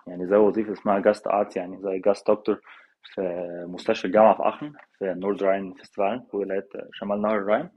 [0.08, 2.62] يعني زي وظيفة اسمها Gastarzt يعني زي Gast دكتور
[3.16, 3.22] في
[3.68, 7.70] مستشفى الجامعة في آخن في نورد راين فيستفال في ولاية شمال نهر الراين مم.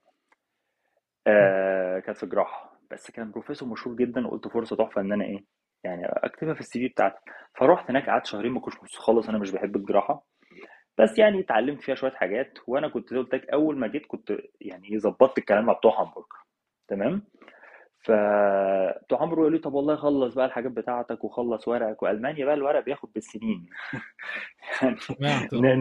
[1.27, 5.45] آه كانت في جراحه بس كان بروفيسور مشهور جدا وقلت فرصة تحفة إن أنا إيه
[5.85, 7.19] يعني أكتبها في ال CV بتاعتي.
[7.59, 10.27] فرحت هناك قعدت شهرين ما كنتش مبسوط خالص أنا مش بحب الجراحة.
[10.99, 14.07] بس يعني اتعلمت فيها شوية حاجات وأنا كنت زي ما قلت لك أول ما جيت
[14.07, 16.27] كنت يعني إيه، ظبطت الكلام مع بتوع هامبورج
[16.89, 17.23] تمام؟
[18.01, 22.85] فبتوع هامبورج قالوا لي طب والله خلص بقى الحاجات بتاعتك وخلص ورقك وألمانيا بقى الورق
[22.85, 23.67] بياخد بالسنين.
[24.83, 24.97] يعني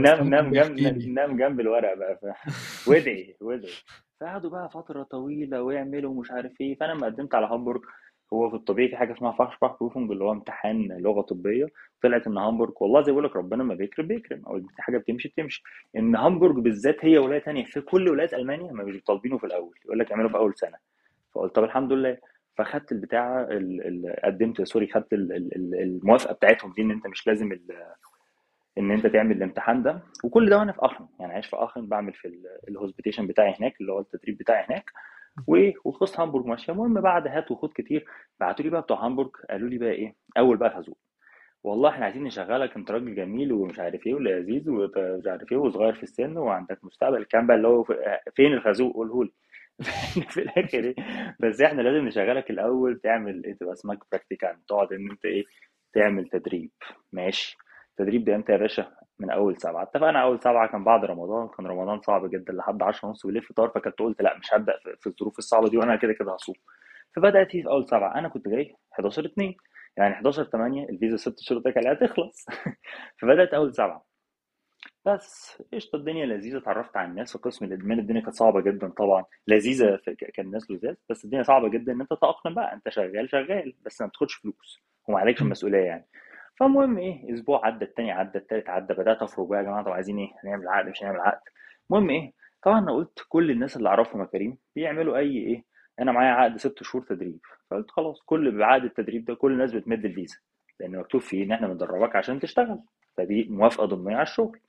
[0.01, 2.25] نام نام جنب نام جنب الورق بقى ف...
[2.89, 3.73] وادعي وادعي
[4.21, 7.81] فقعدوا بقى فترة طويلة ويعملوا مش عارف إيه فأنا لما قدمت على هامبورج
[8.33, 11.67] هو في الطبيعي في حاجة اسمها Fachsprachprüfung اللي هو امتحان لغة طبية.
[12.03, 15.27] طلعت إن هامبورج والله زي بقول لك ربنا ما بيكرم بيكرم أو في حاجة بتمشي
[15.29, 15.63] بتمشي.
[15.95, 19.75] إن هامبورج بالذات هي ولاية تانية في كل ولايات ألمانيا ما مش طالبينه في الأول
[19.85, 20.77] يقول لك اعمله في أول سنة.
[21.35, 22.17] فقلت طب الحمد لله.
[22.57, 23.87] فخدت البتاع ال...
[23.87, 24.15] ال...
[24.25, 25.31] قدمت sorry خدت ال...
[25.33, 25.55] ال...
[25.55, 27.51] ال- الموافقة بتاعتهم دي إن أنت مش لازم.
[28.77, 29.99] إن أنت تعمل الامتحان ده.
[30.23, 33.55] وكل ده وأنا في أخن يعني عايش في أخن بعمل في ال- ال Hospitation بتاعي
[33.59, 34.91] هناك اللي هو التدريب بتاعي هناك.
[35.85, 38.05] وخلصت هامبورج ماشيه المهم بعد هات وخد كتير.
[38.39, 40.97] بعتوا لي بقى بتوع هامبورج قالوا لي بقى إيه؟ أول بقى الخازوق
[41.63, 45.93] والله إحنا عايزين نشغلك أنت راجل جميل ومش عارف إيه ولذيذ ومش عارف إيه وصغير
[45.93, 47.17] في السن وعندك مستقبل.
[47.17, 49.31] الكلام بقى اللي هو في- فين الخازوق قوله لي.
[50.33, 50.95] في الآخر إيه؟
[51.39, 55.43] بس إحنا لازم نشغلك الأول تعمل إيه تبقى اسمك براكتيكان تقعد إن أنت إيه؟
[55.93, 56.71] تعمل تدريب.
[57.13, 57.57] ماشي.
[57.91, 58.91] التدريب ده إمتى يا باشا؟
[59.21, 59.83] من أول سبعة.
[59.83, 63.69] اتفقنا أول سبعة كان بعد رمضان كان رمضان صعب جدا لحد 10 ونص بالليل فطار
[63.69, 66.55] فكنت قلت لا مش هبدأ في الظروف الصعبة دي وأنا كده كده هصوم.
[67.15, 68.15] فبدأت في أول سبعة.
[68.19, 69.55] أنا كنت جاي 11 2
[69.97, 72.45] يعني 11 8 الفيزا ست شهور ده كان عليها تخلص
[73.21, 74.05] فبدأت أول سبعة.
[75.05, 79.25] بس قشطة الدنيا لذيذة اتعرفت على الناس في قسم الادمان الدنيا كانت صعبة جدا طبعا.
[79.47, 79.99] لذيذة
[80.35, 82.73] كان الناس لذاذ بس الدنيا صعبة جدا إن أنت تتاقلم بقى.
[82.73, 84.81] أنت شغال شغال بس ما بتاخدش فلوس.
[85.07, 85.41] وما عليكش.
[85.41, 86.07] المسؤولية يعني.
[86.61, 90.17] فالمهم إيه أسبوع عدى التاني عدى التالت عدى بدأت افرج بقى يا جماعة طب عايزين
[90.17, 91.41] إيه؟ هنعمل عقد مش هنعمل عقد.
[91.89, 95.63] المهم إيه طبعا أنا قلت كل الناس اللي أعرفهم يا كريم بيعملوا أي إيه
[95.99, 97.39] أنا معايا عقد ست شهور تدريب.
[97.71, 100.37] فقلت خلاص كل بعقد التدريب ده كل الناس بتمد الفيزا
[100.79, 102.79] لأن مكتوب فيه إن إحنا بندربك عشان تشتغل.
[103.17, 104.59] فدي موافقة ضمنية على الشغل.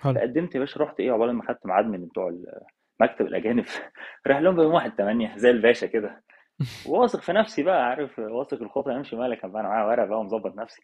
[0.00, 0.14] حلو.
[0.14, 2.32] فقدمت يا باشا رحت إيه عقبال ما خدت ميعاد من بتوع
[3.00, 3.64] مكتب الأجانب.
[4.26, 6.22] رايح لهم بيوم واحد تمانية زي الباشا كده.
[6.86, 10.82] واثق في نفسي بقى عارف؟ واثق الخطوه يمشي مالك أنا معايا ورقة بقى ومظبط نفسي.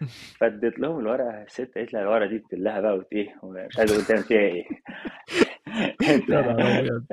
[0.40, 4.04] فاديت لهم الورقة الست قالت لي الورقة دي تدلها بقى وت إيه مش عايز أقول
[4.04, 4.64] تعمل فيها إيه.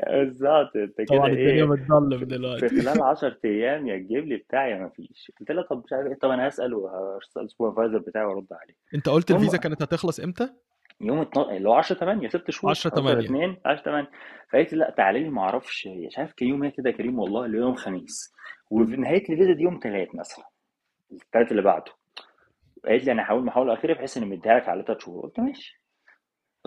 [0.09, 2.69] بالظبط أنت كده إيه؟ بتضلم في دلوقتي.
[2.69, 5.31] خلال 10 أيام يا تجيب لي بتاعي يا ما فيش.
[5.39, 8.75] قلت لها طب مش عارف إيه طب أنا هسأل وهسال ال supervisor بتاعي وأرد عليه.
[8.95, 10.49] أنت قلت الفيزا كانت هتخلص إمتى؟
[11.01, 12.71] يوم 12 اللي هو 10 8 ست شهور.
[12.71, 14.09] 10 10 8 2 10 8
[14.51, 17.19] فقالت لي لا تعالي لي ما أعرفش مش عارف كان يوم إيه كده يا كريم
[17.19, 18.33] والله اللي هو يوم خميس.
[18.71, 20.45] وفي نهاية الفيزا دي يوم ثلاث مثلا
[21.11, 21.91] الثلاث اللي بعده.
[22.85, 25.23] قالت لي أنا هحاول محاوله أخيرة بحيث إني مديها لك على ثلاث شهور.
[25.25, 25.81] قلت ماشي.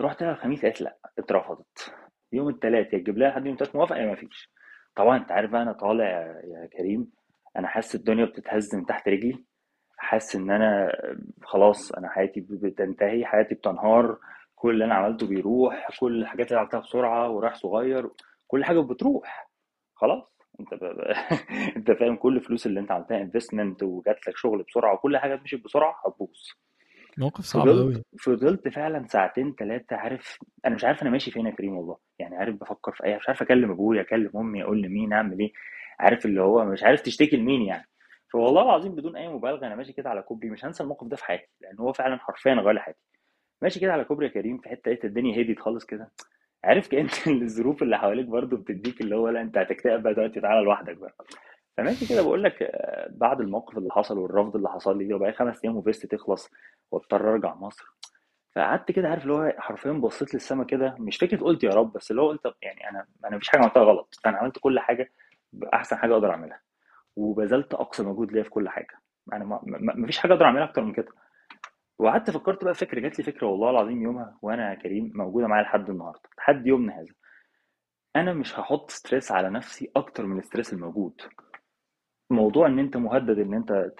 [0.01, 1.93] رحت لها الخميس قالت لا اترفضت.
[2.33, 4.49] يوم الثلاث يا تجيب لها لحد يوم الثلاث موافقة؟ يا ما فيش.
[4.95, 6.05] طبعا أنت عارف بقى أنا طالع
[6.43, 7.11] يا كريم
[7.57, 9.45] أنا حاسس الدنيا بتتهز من تحت رجلي.
[10.03, 10.91] حاسس إن أنا
[11.43, 14.17] خلاص أنا حياتي بتنتهي حياتي بتنهار
[14.55, 18.09] كل اللي أنا عملته بيروح كل الحاجات اللي عملتها بسرعة ورايح صغير
[18.47, 19.49] كل حاجة بتروح.
[19.95, 20.23] خلاص.
[20.59, 20.83] أنت ب...
[21.77, 25.63] أنت فاهم كل الفلوس اللي أنت عملتها انفستمنت وجات لك شغل بسرعة وكل حاجة مشيت
[25.63, 26.29] بسرعة هتبوظ.
[27.17, 31.51] موقف صعب قوي فضلت فعلا ساعتين ثلاثة عارف أنا مش عارف أنا ماشي فين يا
[31.51, 31.97] كريم والله.
[32.19, 35.51] يعني عارف بفكر في أي مش عارف أكلم أبويا أكلم أمي أقول لمين أعمل إيه؟
[35.99, 37.85] عارف اللي هو مش عارف تشتكي لمين يعني.
[38.33, 40.49] فوالله العظيم بدون أي مبالغه أنا ماشي كده على كوبري.
[40.49, 42.99] مش هنسى الموقف ده في حياتي لأن هو فعلا حرفيا غير حياتي
[43.61, 46.11] ماشي كده على كوبري يا كريم في حتة لقيت الدنيا هديت خالص كده.
[46.63, 47.07] عارف كأن
[47.41, 51.15] الظروف اللي حواليك برضو بتديك اللي هو لا أنت هتكتئب بقى دلوقتي تعالى لوحدك بقى.
[51.77, 55.33] فماشي كده بقول لك آه، بعد الموقف اللي حصل والرفض اللي حصل لي ده وبقى
[55.33, 56.49] خمس أيام وفيست تخلص
[56.91, 57.85] واضطر أرجع مصر.
[58.55, 60.95] فقعدت كده عارف اللي هو حرفيا بصيت للسما كده.
[60.99, 63.83] مش فكرة قلت يا رب بس اللي هو قلت يعني أنا أنا مفيش حاجة عملتها
[63.83, 64.19] غلط.
[64.25, 65.11] أنا عملت كل حاجة
[65.53, 66.59] بأحسن حاجة أقدر أعملها.
[67.15, 68.99] وبذلت أقصى مجهود ليا في كل حاجة.
[69.33, 71.07] أنا ما ما- مفيش حاجة أقدر أعملها أكتر من كده.
[71.99, 75.63] وقعدت فكرت بقى فكرة جات لي فكرة والله العظيم يومها وأنا يا كريم موجودة معايا
[75.63, 77.13] لحد النهارده لحد يومنا هذا.
[78.15, 81.21] أنا مش هحط stress على نفسي أكتر من ال stress الموجود.
[82.29, 83.91] موضوع إن أنت مهدد إن أنت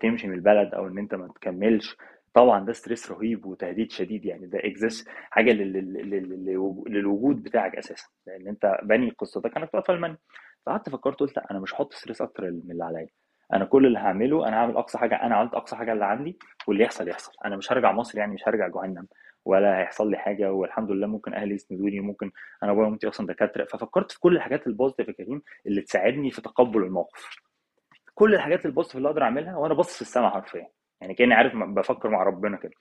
[0.00, 1.96] تمشي من البلد أو إن أنت ما تكملش
[2.34, 7.42] طبعا ده stress رهيب وتهديد شديد يعني ده اكزيست حاجة لل- لل- لل- لل- للوجود
[7.42, 8.08] بتاعك أساسا.
[8.26, 10.18] لأن أنت باني قصتك انك تقف في المانيا
[10.66, 13.08] فقعدت فكرت قلت لا أنا مش هحط stress أكتر من اللي عليا.
[13.52, 16.84] أنا كل اللي هعمله أنا هعمل أقصى حاجة أنا عملت أقصى حاجة اللي عندي واللي
[16.84, 17.32] يحصل يحصل.
[17.44, 19.06] أنا مش هرجع مصر يعني مش هرجع جهنم
[19.44, 22.30] ولا هيحصل لي حاجة والحمد لله ممكن أهلي يسندوني ممكن
[22.62, 23.64] أنا ابويا وأمي أصلا دكاترة.
[23.64, 27.28] ففكرت في كل الحاجات ال positive يا كريم اللي تساعدني في تقبل الموقف.
[28.14, 30.68] كل الحاجات ال positive اللي أقدر أعملها وأنا باصص في السماء حرفيا.
[31.00, 32.72] يعني كأني عارف بفكر مع ربنا كده.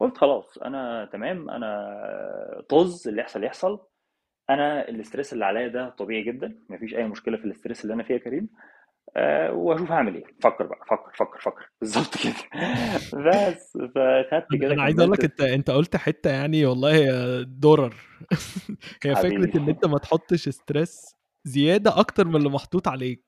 [0.00, 3.86] قلت خلاص أنا تمام أنا طز اللي يحصل يحصل.
[4.50, 7.94] أنا ال stress اللي عليا ده طبيعي جدا مفيش أي مشكلة في ال stress اللي
[7.94, 8.48] أنا فيه يا كريم.
[9.16, 10.24] آه، واشوف هعمل إيه.
[10.42, 11.70] فكر بقى فكر فكر فكر.
[11.80, 12.34] بالظبط كده.
[13.30, 17.44] بس فخدت أنا كده أنا عايز أقول لك أنت أنت قلت حتة يعني والله هي
[17.48, 17.94] درر
[19.04, 23.24] هي فكرة إن أنت ما تحطش stress زيادة أكتر من اللي محطوط عليك.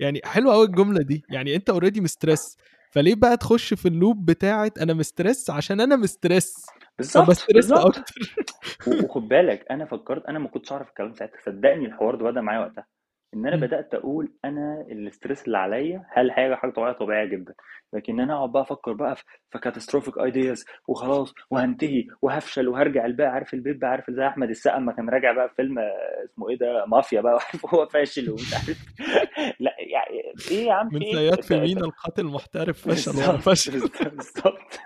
[0.00, 1.22] يعني حلوة قوي الجملة دي.
[1.30, 2.56] يعني أنت already مستريس
[2.90, 6.54] فليه بقى تخش في ال loop بتاعت أنا مستريس عشان أنا مستريس
[7.00, 8.04] بالظبط بالظبط.
[9.04, 11.38] وخد بالك أنا فكرت أنا ما كنتش أعرف الكلام ساعتها.
[11.46, 12.86] صدقني الحوار ده بدأ معايا وقتها.
[13.34, 13.56] إن أنا.
[13.66, 17.54] بدأت أقول أنا ال stress اللي عليا هل حاجة حاجة طبيعية؟ طبيعية جدا.
[17.92, 23.30] لكن أنا أقعد بقى أفكر بقى في, في catastrophic ideas وخلاص وهنتهي وهفشل وهرجع الباقي
[23.30, 25.78] عارف البيت بقى عارف زي أحمد السقا لما كان راجع بقى في فيلم
[26.24, 28.78] اسمه إيه ده مافيا بقى وعارف هو فاشل ومش عارف.
[29.60, 33.80] لأ يعني إيه يا عم من زياد أنت في مينا القاتل المحترف فشل بالظبط فشل
[34.10, 34.80] بالظبط.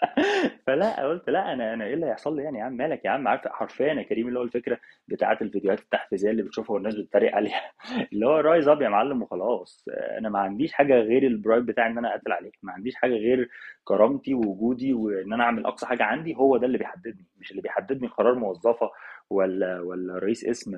[0.66, 3.28] فلا قلت لا أنا أنا إيه اللي هيحصل لي يعني؟ يا عم مالك يا عم؟
[3.28, 7.72] عارف حرفيا يا كريم اللي هو الفكرة بتاعت الفيديوهات التحفيزية اللي بتشوفها والناس بتتريق عليها.
[8.12, 9.84] اللي هو رايز أب يا معلم وخلاص.
[10.18, 13.48] أنا ما عنديش حاجة غير البرايد بتاعي إن أنا أقتل عليك ما عنديش حاجة غير
[13.84, 17.26] كرامتي ووجودي وإن أنا أعمل أقصى حاجة عندي هو ده اللي بيحددني.
[17.36, 18.90] مش اللي بيحددني قرار موظفة
[19.30, 20.74] ولا ولا رئيس قسم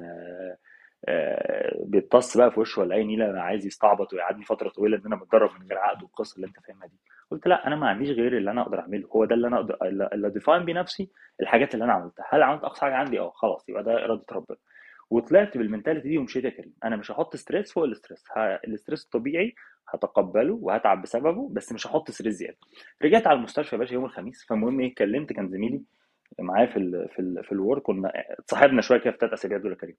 [1.84, 5.50] بيبص بقى في وشه ولا أي نيلة عايز يستعبط ويقعدني فترة طويلة إن أنا متدرب
[5.60, 6.96] من غير عقد والقصة اللي أنت فاهمها دي.
[7.30, 9.08] قلت لأ أنا ما عنديش غير اللي أنا أقدر أعمله.
[9.16, 9.76] هو ده اللي أنا أقدر
[10.12, 11.10] اللي define بنفسي
[11.40, 12.24] الحاجات اللي أنا عملتها.
[12.30, 14.58] هل عملت أقصى حاجة عندي؟ آه خلاص يبقى ده إرادة ربنا.
[15.10, 16.72] وطلعت بال mentality دي ومشيت يا كريم.
[16.84, 18.40] أنا مش هحط stress فوق ال stress ه...
[18.40, 19.54] ال stress الطبيعي
[19.88, 22.56] هتقبله وهتعب بسببه بس مش هحط stress زيادة.
[23.02, 24.46] رجعت على المستشفى يا باشا يوم الخميس.
[24.48, 25.82] فالمهم إيه كلمت كان زميلي
[26.40, 29.70] معايا في ال في ال في الورك كنا اتصاحبنا شوية كده في ثلاث أسابيع دول
[29.72, 29.96] يا كريم.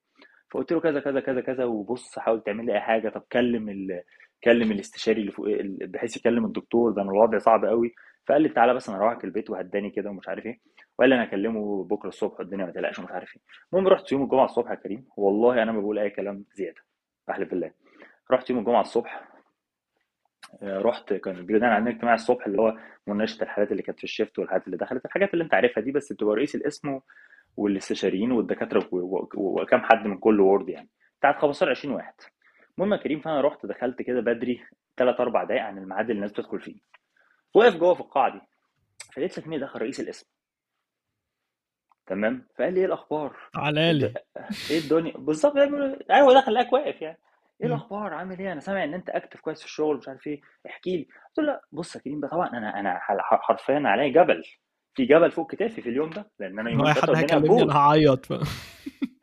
[0.50, 3.08] فقلت له كذا كذا كذا كذا وبص حاول تعمل لي أي حاجة.
[3.08, 4.02] طب كلم ال...
[4.44, 5.46] كلم الاستشاري اللي فوق
[5.86, 6.90] بحيث يكلم الدكتور.
[6.92, 7.94] ده أنا الوضع صعب قوي
[8.26, 10.60] فقال لي تعالى بس أنا أروحك البيت وهداني كده ومش عارف إيه.
[10.98, 13.42] وقال لي أنا هكلمه بكرة الصبح والدنيا ما تقلقش ومش عارف إيه.
[13.72, 15.06] المهم رحت يوم الجمعة الصبح يا كريم.
[15.16, 16.80] والله أنا ما بقول أي كلام زيادة.
[17.28, 17.70] بحلف بالله.
[18.30, 19.28] رحت يوم الجمعة الصبح.
[20.62, 22.76] آه، رحت كان بيبقى عندنا اجتماع الصبح اللي هو
[23.06, 25.04] مناقشة الحالات اللي كانت في الشيفت والحالات اللي دخلت.
[25.04, 27.00] الحاجات اللي أنت عارفها دي بس بتبقى رئيس القسم
[27.56, 28.88] والاستشاريين والدكاترة
[29.36, 30.88] وكام حد من كل وورد يعني.
[31.18, 32.14] بتاعت 15 20 واحد.
[32.78, 34.64] المهم يا كريم فأنا رحت دخلت كده بدري
[34.96, 36.76] 3 4 دقايق عن الميعاد اللي الناس بتدخل فيه.
[37.54, 38.40] واقف جوه في القاعة دي.
[39.12, 40.26] فلقيت لك مين دخل رئيس القسم.
[42.06, 44.14] تمام؟ فقال لي إيه الأخبار؟ تعالى انت لي
[44.70, 47.18] إيه الدنيا؟ بالظبط يعني أيوه دخل لقاك واقف يعني.
[47.60, 47.66] إيه.
[47.66, 50.40] الأخبار؟ عامل إيه؟ أنا سامع إن أنت أكتف كويس في الشغل مش عارف إيه.
[50.66, 51.02] احكي لي.
[51.28, 54.42] قلت له لأ بص يا كريم بقى طبعا أنا أنا حرفيا عليا جبل.
[54.94, 58.26] في جبل فوق كتافي في اليوم ده لأن أنا ثلاثة حد هيكلمني أنا هعيط.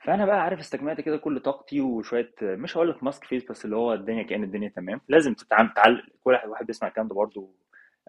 [0.03, 3.75] فأنا بقى عارف استجمعت كده كل طاقتي وشوية مش هقول لك ماسك فيس بس اللي
[3.75, 5.01] هو الدنيا كأن الدنا تمام.
[5.09, 6.03] لازم تتعامل تعل...
[6.23, 7.49] كل واحد واحد بيسمع الكلام ده برضه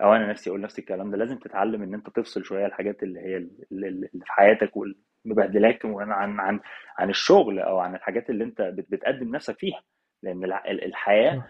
[0.03, 1.17] أو أنا نفسي أقول نفس الكلام ده.
[1.17, 3.37] لازم تتعلم إن أنت تفصل شوية الحاجات اللي هي
[3.73, 6.61] اللي في حياتك والمبهدلاك عن عن عن
[6.99, 9.83] عن الشغل أو عن الحاجات اللي أنت بت- بتقدم نفسك فيها.
[10.23, 11.45] لأن الحياة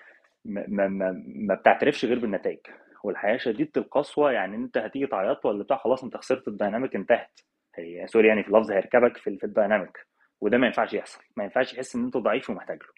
[0.45, 2.59] ما, ما, ما بتعترفش غير بالنتائج.
[3.05, 7.41] والحياة شديدة القسوة يعني أنت هتيجي تعيط ولا بتاع خلاص أنت خسرت ال dynamic انتهت.
[7.75, 10.07] هي sorry يعني في اللفظ هيركبك في, في ال dynamic
[10.41, 11.21] وده ما ينفعش يحصل.
[11.37, 12.89] ما ينفعش يحس إن أنت ضعيف ومحتاج له.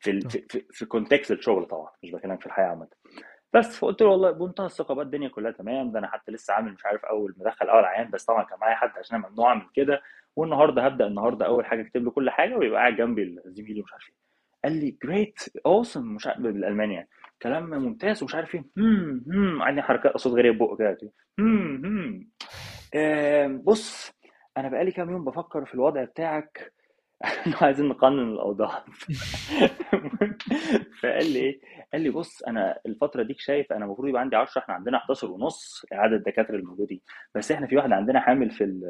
[0.00, 0.30] في ال...
[0.30, 2.88] في في, context الشغل طبعا مش بكلمك في الحياة عامة.
[3.52, 5.92] بس فقلت له والله بمنتهى الثقة بقى الدنيا كلها تمام.
[5.92, 8.74] ده أنا حتى لسه عامل مش عارف أول مدخل أول عيان بس طبعا كان معايا
[8.74, 10.02] حد عشان أنا ممنوع اعمل كده.
[10.36, 14.08] والنهاردة هبدأ النهارده أول حاجة أكتب له كل حاجة ويبقى قاعد جنبي زميلي ومش عارف
[14.08, 14.14] إيه.
[14.64, 17.08] قال لي جريت اوسم مش عارف بالألماني يعني.
[17.42, 18.64] كلام ممتاز ومش عارف إيه.
[18.78, 20.98] هم هم عندي حركات صوت غريب بقه كده.
[21.38, 22.28] هم هم.
[22.94, 24.12] آه، بص
[24.56, 26.72] أنا بقالي كام يوم بفكر في الوضع بتاعك.
[27.62, 28.84] عايزين نقنن الأوضاع.
[31.02, 31.60] فقال لي إيه؟
[31.92, 35.30] قال لي بص أنا الفترة ديك شايف أنا المفروض يبقى عندي 10 إحنا عندنا 11
[35.30, 37.00] ونص عدد الدكاترة الموجودين.
[37.34, 38.80] بس إحنا في واحد عندنا حامل في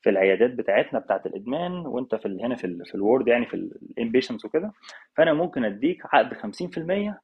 [0.00, 4.44] في العيادات بتاعتنا بتاعت الإدمان وأنت في هنا في ال- في الورد يعني في الانبيشنتس
[4.44, 4.72] وكده.
[5.16, 7.14] فأنا ممكن أديك عقد 50%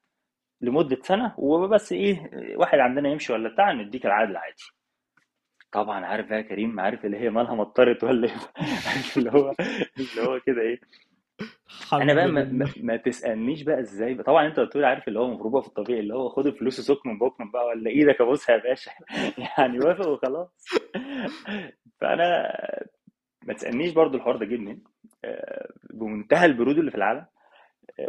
[0.61, 4.63] لمدة سنة وبس إيه واحد عندنا يمشي ولا بتاع نديك العقد العادي
[5.71, 8.35] طبعا عارف بقى يا كريم عارف اللي هي مالها مطرت ولا إيه؟
[9.17, 9.55] اللي هو
[9.97, 10.79] اللي هو كده إيه؟
[11.93, 14.23] أنا بقى ما, ما, تسألنيش بقى إزاي بقى.
[14.23, 17.19] طبعا أنت قلت لي عارف اللي هو بقى في الطبيعي اللي هو خد الفلوس وسكن
[17.19, 18.91] بكم بقى ولا إيدك ابوسها يا باشا؟
[19.57, 20.65] يعني وافق وخلاص.
[22.01, 22.51] فأنا
[23.43, 24.83] ما تسألنيش برضو الحوار ده جه منين.
[25.25, 27.25] آه، بمنتهى البرود اللي في العالم.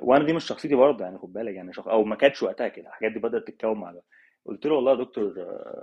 [0.03, 1.89] وأنا دي مش شخصيتي برضه يعني خد بالك يعني شخ...
[1.89, 4.07] أو ما كانتش وقتها كده الحاجات دي بدأت تتكون مع الوقت.
[4.47, 5.35] قلت له والله يا دكتور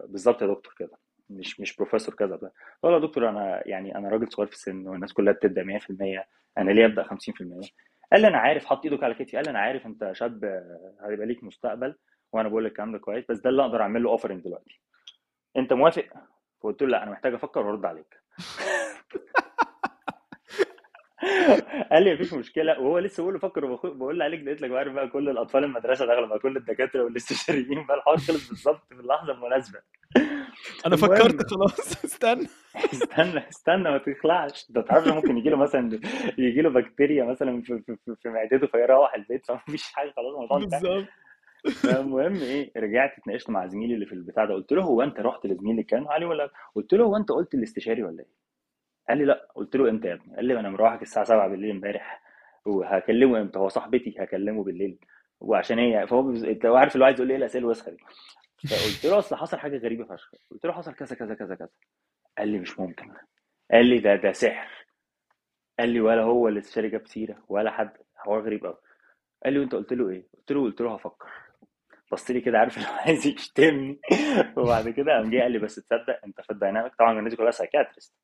[0.07, 0.97] بالظبط يا دكتور كده
[1.29, 2.53] مش مش بروفيسور كذا بقى.
[2.83, 6.23] والله يا دكتور أنا يعني أنا راجل صغير في السن والناس كلها بتبدأ 100%
[6.57, 7.07] أنا ليه أبدأ 50%
[8.11, 10.45] قال لي أنا عارف حط إيدك على كتفي قال لي أنا عارف أنت شاب
[11.09, 11.95] هيبقى ليك مستقبل
[12.33, 14.81] وأنا بقول لك الكلام ده كويس بس ده اللي أقدر أعمل له اوفرنج دلوقتي.
[15.57, 16.05] أنت موافق؟
[16.61, 18.15] فقلت له لا أنا محتاج أفكر وأرد عليك.
[21.91, 24.93] قال لي مفيش مشكلة وهو لسه بيقول له فكر بقول له عليك لقيت لك عارف
[24.93, 29.33] بقى كل الأطفال المدرسة داخلة بقى كل الدكاترة والاستشاريين بقى الحوار خلص بالظبط في اللحظة
[29.33, 29.79] المناسبة.
[30.85, 32.47] أنا المهم فكرت خلاص استنى.
[32.93, 34.71] استنى استنى ما تخلعش.
[34.71, 35.99] ده تعرف ممكن يجي له مثلا
[36.37, 40.57] يجي له بكتيريا مثلا في, في, في, في معدته فيروح البيت فمفيش حاجة خلاص الموضوع
[40.57, 41.07] بالظبط.
[41.83, 45.45] فالمهم إيه رجعت اتناقشت مع زميلي اللي في البتاع ده قلت له هو أنت رحت
[45.45, 48.48] لزميلي كان؟ علي ولا قلت له هو أنت قلت الاستشاري ولا إيه؟
[49.09, 49.47] قال لي لا.
[49.55, 52.21] قلت له إمتى يا ابني؟ قال لي أنا مروحك الساعة 7 بالليل إمبارح.
[52.65, 54.97] وهكلمه إمتى؟ هو صاحبتي هكلمه بالليل.
[55.39, 57.97] وعشان إيه فهو بيز- أنت عارف اللي هو عايز يقول لي إيه؟ الأسئلة الوسخة دي.
[58.69, 60.31] فقلت له أصل حصل حاجة غريبة فشخ.
[60.51, 61.69] قلت له حصل كذا كذا كذا كذا.
[62.37, 63.11] قال لي مش ممكن.
[63.71, 64.85] قال لي ده ده سحر.
[65.79, 67.91] قال لي ولا هو الاستشاري جاب سيرة ولا حد.
[68.15, 68.77] حوار غريب قوي
[69.43, 71.29] قال لي وأنت قلت له إيه؟ قلت له قلت له هفكر.
[72.11, 73.99] بص لي كده عارف اللي عايز يشتمني.
[74.57, 77.51] وبعد كده قام جه قال لي بس تصدق أنت في ال dynamic طبعا الناس كلها
[77.51, 78.15] psychiatrist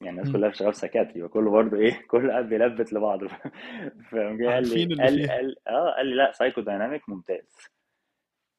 [0.00, 0.32] يعني الناس.
[0.32, 3.28] كلها شغال psychiatry وكله برضه إيه كله قاعد بيلبت لبعضه
[4.10, 7.56] فقام جه قال لي قال لي قال آه قال لي لا psychodynamic ممتاز.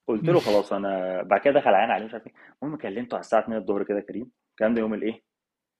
[0.07, 2.33] قلت له خلاص أنا بعد كده دخل عيان عليه مش عارف إيه.
[2.63, 4.31] المهم كلمته على الساعة 2 الظهر كده كريم.
[4.51, 5.21] الكلام ده يوم الإيه؟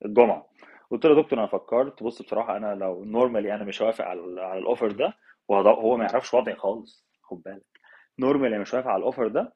[0.05, 0.49] الجمعة.
[0.91, 4.41] قلت له يا دكتور أنا فكرت بص بصراحة أنا لو normally أنا مش هوافق على
[4.41, 5.13] على ال offer ده
[5.47, 7.65] وهو هو ما يعرفش وضعي خالص خد بالك.
[8.19, 9.53] normally مش هوافق على ال offer ده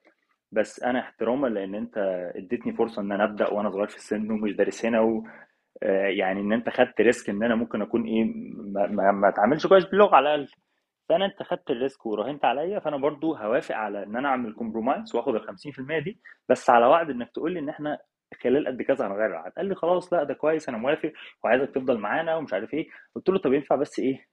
[0.52, 1.98] بس أنا احتراما لأن أنت
[2.36, 5.24] اديتني فرصة إن أنا أبدأ وأنا صغير في السن ومش دارس هنا
[6.17, 8.26] يعني إن أنت خدت risk إن أنا ممكن أكون إيه
[9.12, 10.52] ما, اتعاملش كويس باللغة على الأقل.
[11.10, 15.16] فأنا أنت خدت ال risk وراهنت عليا فأنا برضو هوافق على إن أنا أعمل compromise
[15.15, 16.20] وآخد ال 50% دي.
[16.50, 17.98] بس على وعد إنك تقول لي إن إحنا
[18.44, 19.52] خلال قد كذا هنغير العقد.
[19.52, 21.12] قال لي خلاص لا ده كويس أنا موافق
[21.44, 22.88] وعايزك تفضل معانا ومش عارف إيه.
[23.15, 24.26] قلت له طب ينفع بس إيه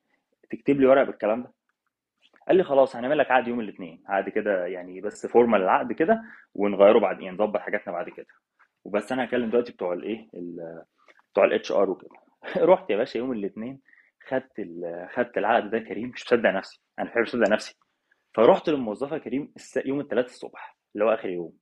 [0.50, 1.52] تكتب لي ورقه بالكلام ده؟
[2.48, 4.02] قال لي خلاص هنعمل لك عقد يوم الاثنين.
[4.06, 6.22] عقد كده يعني بس formal العقد كده
[6.54, 8.26] ونغيره بعد يعني نظبط حاجاتنا بعد كده.
[8.84, 10.82] وبس أنا هكلم دلوقتي بتوع الايه ال-
[11.38, 12.10] بتوع ال HR وكده.
[12.72, 13.80] رحت يا باشا يوم الاثنين
[14.28, 14.52] خدت
[15.14, 17.74] خدت العقد ده كريم مش مصدق نفسي أنا مش مصدق نفسي.
[18.34, 19.52] فرحت للموظفة كريم
[19.84, 21.52] يوم الثلاث الصبح اللي هو آخر يوم.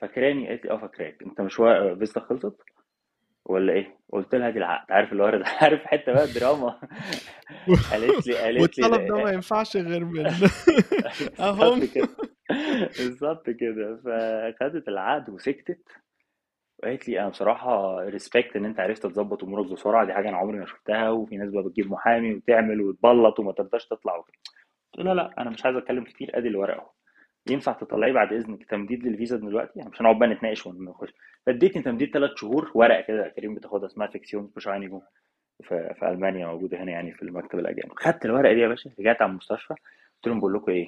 [0.00, 1.22] فاكراني؟ قالت لي آه فاكراك.
[1.22, 1.54] أنت مش
[1.98, 2.56] فيزا خلصت؟
[3.44, 4.92] ولا إيه؟ قلت لها دي العقد.
[4.92, 6.68] عارف اللي ورد عارف حتة بقى دراما
[7.92, 10.26] قالت لي قالت لي والطلب ده ما ينفعش غير من
[11.40, 12.08] اهم كده.
[12.98, 13.96] بالظبط كده.
[13.96, 15.88] فخدت العقد وسكتت.
[16.82, 20.58] وقالت لي أنا بصراحة respect إن أنت عرفت تظبط أمورك بسرعة دي حاجة أنا عمري
[20.58, 24.34] ما شفتها وفي ناس بقى بتجيب محامي وتعمل وتبلط وما ترضاش تطلع وكده.
[24.94, 26.90] قلت لها لأ أنا مش عايز أتكلم كتير أدي الورقه أهو.
[27.50, 31.12] ينفع تطلعي بعد إذنك؟ تمديد للفيزا دلوقتي؟ يعني مش هنقعد بقى نتناقش ونخش
[31.46, 35.02] فاديتني تمديد ثلاث شهور ورقة كده كريم بتاخدها اسمها de Fiktionsbescheinigung
[35.62, 37.92] في, في ألمانيا موجودة هنا يعني في المكتب الأجانب.
[37.96, 39.74] خدت الورقة دي يا باشا رجعت على المستشفى
[40.14, 40.86] قلت لهم بقول لكم إيه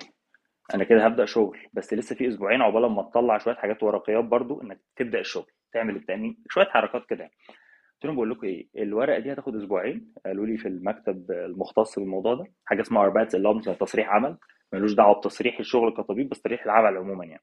[0.75, 4.63] أنا كده هبدأ شغل بس لسه في أسبوعين عقبال ما تطلع شوية حاجات ورقيات برضو
[4.63, 5.47] إنك تبدأ الشغل.
[5.75, 6.37] تعمل التأمين.
[6.51, 7.25] شوية حركات كده.
[7.25, 10.15] قلت لهم بقول لكم إيه الورقة دي هتاخد أسبوعين.
[10.27, 14.37] قالوا لي في المكتب المختص بالموضوع ده حاجة اسمها اربات اللي هو تصريح عمل.
[14.73, 17.43] ملوش دعوة بتصريح الشغل كطبيب بس تصريح العمل عموما يعني.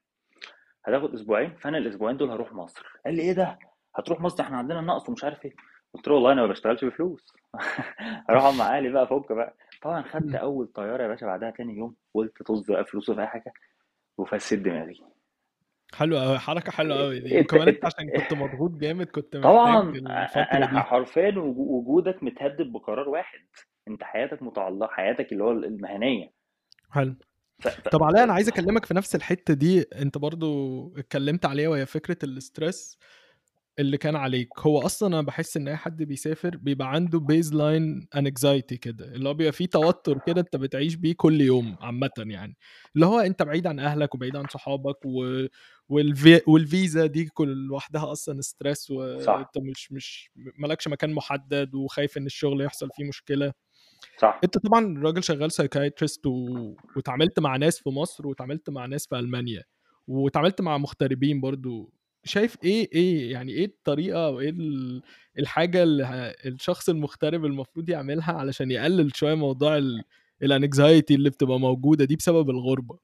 [0.86, 1.56] هتاخد أسبوعين.
[1.56, 2.86] فأنا الأسبوعين دول هروح مصر.
[3.06, 3.60] قال لي إيه ده؟
[3.96, 5.10] هتروح مصر؟ إحنا عندنا نقص.
[5.10, 5.54] ومش عارف إيه.
[5.94, 7.34] قلت له والله أنا ما بشتغلش بفلوس.
[8.30, 9.56] هروح أقعد مع أهلي بقى فك بقى.
[9.82, 13.28] طبعا خدت أول طيارة يا باشا بعدها تاني يوم قلت طز بقى فلوسه في أي
[13.28, 13.54] حاجة
[14.18, 15.00] وفسد دماغي.
[15.96, 17.40] حلو قوي حركة حلوة قوي دي.
[17.40, 19.82] وكمان أنت عشان كنت مضغوط جامد كنت طبعا
[20.54, 20.80] أنا دي.
[20.80, 23.40] حرفيا وجو- وجودك متهدد بقرار واحد
[23.88, 26.34] انت حياتك متعلقة حياتك اللي هو المهنية.
[26.92, 27.16] حلو.
[27.60, 27.68] ف...
[27.68, 27.88] ف...
[27.90, 30.48] طب علاء أنا عايز أكلمك في نفس الحتة دي أنت برضو
[30.98, 32.98] اتكلمت عليها وهي فكرة ال stress
[33.82, 34.50] اللي كان عليك.
[34.60, 39.34] هو أصلا أنا بحس إن أي حد بيسافر بيبقى عنده baseline anxiety كده اللي هو
[39.34, 42.58] بيبقى فيه توتر كده أنت بتعيش بيه كل يوم عامه يعني.
[42.96, 45.46] اللي هو أنت بعيد عن أهلك وبعيد عن صحابك و...
[45.90, 46.42] والفي...
[46.48, 52.62] والفيزا دي كل لوحدها أصلا stress وانت مش مش مالكش مكان محدد وخايف إن الشغل
[52.62, 53.54] يحصل فيه مشكلة.
[54.18, 54.40] صح.
[54.44, 56.76] أنت طبعا راجل شغال psychiatrist و...
[56.96, 59.64] واتعاملت مع ناس في مصر واتعاملت مع ناس في ألمانيا
[60.08, 65.02] واتعاملت مع مغتربين برضو شايف إيه إيه يعني إيه الطريقة أو إيه ال-
[65.40, 69.82] الحاجة اللي ه- الشخص المغترب المفروض يعملها علشان يقلل شوية موضوع
[70.44, 72.98] ال anxiety اللي بتبقى موجودة دي بسبب الغربة؟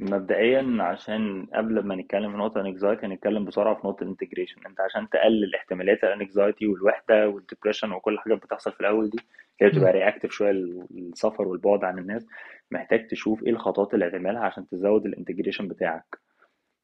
[0.00, 4.66] مبدئيا عشان قبل ما نتكلم في نقطة ال anxiety هنتكلم بسرعة في نقطة ال integration
[4.66, 9.18] أنت عشان تقلل احتمالات ال anxiety والوحدة وال depression وكل حاجة بتحصل في الأول دي
[9.62, 10.50] اللي بتبقى reactive شوية
[10.90, 12.26] للسفر والبعد عن الناس
[12.70, 16.18] محتاج تشوف إيه الخطوات اللي هتعملها عشان تزود ال integration بتاعك.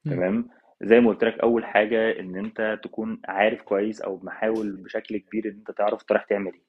[0.05, 0.49] تمام؟
[0.83, 5.45] زي ما قلت لك أول حاجة إن أنت تكون عارف كويس أو محاول بشكل كبير
[5.45, 6.63] إن أنت تعرف أنت رايح تعمل إيه.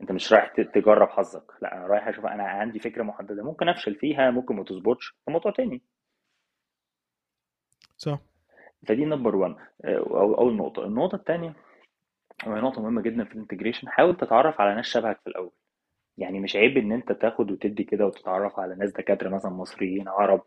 [0.00, 3.94] أنت مش رايح تجرب حظك لا أنا رايح أشوف أنا عندي فكرة محددة ممكن أفشل
[3.94, 5.82] فيها ممكن ما تظبطش موضوع تاني.
[7.96, 8.20] صح.
[8.88, 10.84] فدي number 1 أو أول نقطة.
[10.84, 11.54] النقطة الثانية
[12.46, 15.52] وهي نقطة مهمة جدا في ال integration حاول تتعرف على ناس شبهك في الأول.
[16.18, 20.42] يعني مش عيب إن أنت تاخد وتدي كده وتتعرف على ناس دكاترة مثلا مصريين عرب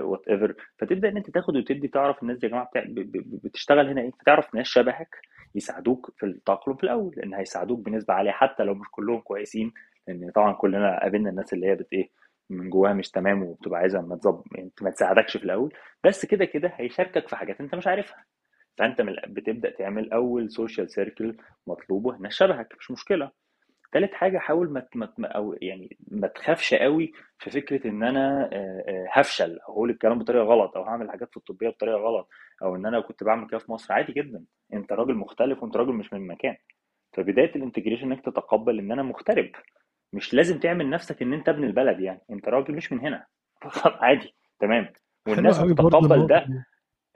[0.00, 4.54] whatever فتبدأ إن أنت تاخد وتدي تعرف الناس دي يا ب- بتشتغل هنا إيه؟ فتعرف
[4.54, 5.16] ناس شبهك
[5.54, 9.72] يساعدوك في التأقلم في الأول لأن هيساعدوك بنسبة عالية حتى لو مش كلهم كويسين
[10.08, 12.10] لأن طبعا كلنا قابلنا الناس اللي هي بت إيه؟
[12.50, 15.72] من جواها مش تمام وبتبقى عايزة ما تظبط يعني ما تساعدكش في الأول.
[16.04, 18.24] بس كده كده هيشاركك في حاجات أنت مش عارفها.
[18.78, 21.36] فأنت بتبدأ تعمل أول سوشيال سيركل
[21.66, 23.30] مطلوبه ناس شبهك مش مشكلة.
[23.92, 28.50] تالت حاجة حاول ما أو يعني ما تخافش قوي في فكرة إن أنا
[29.12, 32.28] هفشل أو هقول الكلام بطريقة غلط أو هعمل حاجات في الطبية بطريقة غلط
[32.62, 33.94] أو إن أنا كنت بعمل كده في مصر.
[33.94, 34.44] عادي جدا.
[34.72, 36.56] أنت راجل مختلف وأنت راجل مش من مكان.
[37.12, 39.50] فبداية ال integration إنك تتقبل إن أنا مغترب.
[40.12, 42.20] مش لازم تعمل نفسك إن أنت ابن البلد يعني.
[42.30, 43.26] أنت راجل مش من هنا.
[44.02, 44.34] عادي.
[44.60, 44.92] تمام.
[45.28, 46.46] والناس هتتقبل ده.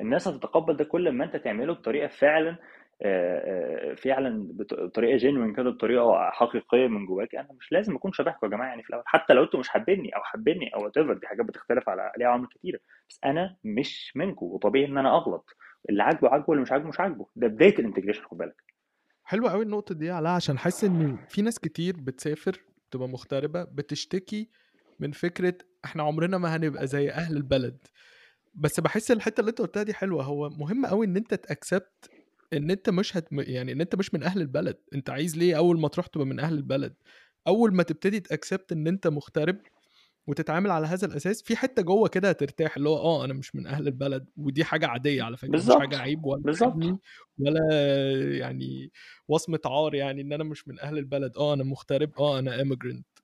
[0.01, 2.57] الناس هتتقبل ده كل ما أنت تعمله بطريقة فعلا
[3.97, 7.35] فعلا بط- بطريقه genuine كده بطريقة حقيقية من جواك.
[7.35, 9.03] أنا مش لازم أكون شبهكم يا جماعة يعني في الأول.
[9.07, 12.47] حتى لو أنتوا مش حابيني أو حابيني أو what دي حاجات بتختلف على عليها عوامل
[12.47, 12.79] كتيرة.
[13.09, 15.51] بس أنا مش منكم وطبيعي إن أنا أغلط.
[15.91, 17.27] اللي عاجبه عاجبه واللي مش عاجبه مش عاجبه.
[17.37, 18.63] ده بداية الانتجريشن خد بالك.
[19.25, 24.49] حلو قوي النقطة دي علاء عشان حاسس إن في ناس كتير بتسافر تبقى مغتربة بتشتكي
[25.01, 27.79] من فكرة إحنا عمرنا ما هنبقى زي أهل البلد.
[28.55, 30.23] بس بحس الحتة اللي أنت قلتها دي حلوة.
[30.25, 32.11] هو مهم قوي إن أنت تأكسبت
[32.53, 33.29] إن أنت مش هت...
[33.33, 34.77] يعني إن أنت مش من أهل البلد.
[34.95, 36.95] أنت عايز ليه أول ما تروح تبقى من أهل البلد؟
[37.47, 39.59] أول ما تبتدي ت accept إن أنت مغترب
[40.27, 43.67] وتتعامل على هذا الأساس في حتة جوه كده هترتاح اللي هو آه أنا مش من
[43.67, 46.99] أهل البلد ودي حاجة عادية على فكرة مش حاجة عيب ولا تحبني
[47.39, 47.61] ولا
[48.39, 48.91] يعني
[49.29, 51.37] وصمة عار يعني إن أنا مش من أهل البلد.
[51.37, 53.16] آه أنا مغترب آه أنا immigrant.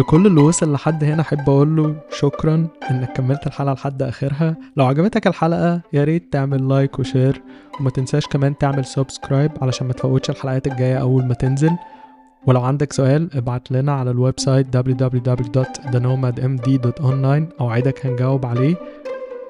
[0.00, 4.56] لكل اللي وصل لحد هنا أحب أقول له شكرا إنك كملت الحلقة لحد آخرها.
[4.76, 7.42] لو عجبتك الحلقة يا ريت تعمل like و share
[7.80, 11.70] وما تنساش كمان تعمل subscribe علشان ما تفوتش الحلقات الجاية أول ما تنزل.
[12.46, 18.74] ولو عندك سؤال ابعت لنا على ال website www.thenomadmd.online اوعدك هنجاوب عليه.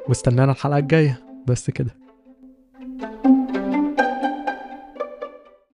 [0.09, 1.21] واستنانا الحلقة الجاية.
[1.47, 2.00] بس كده.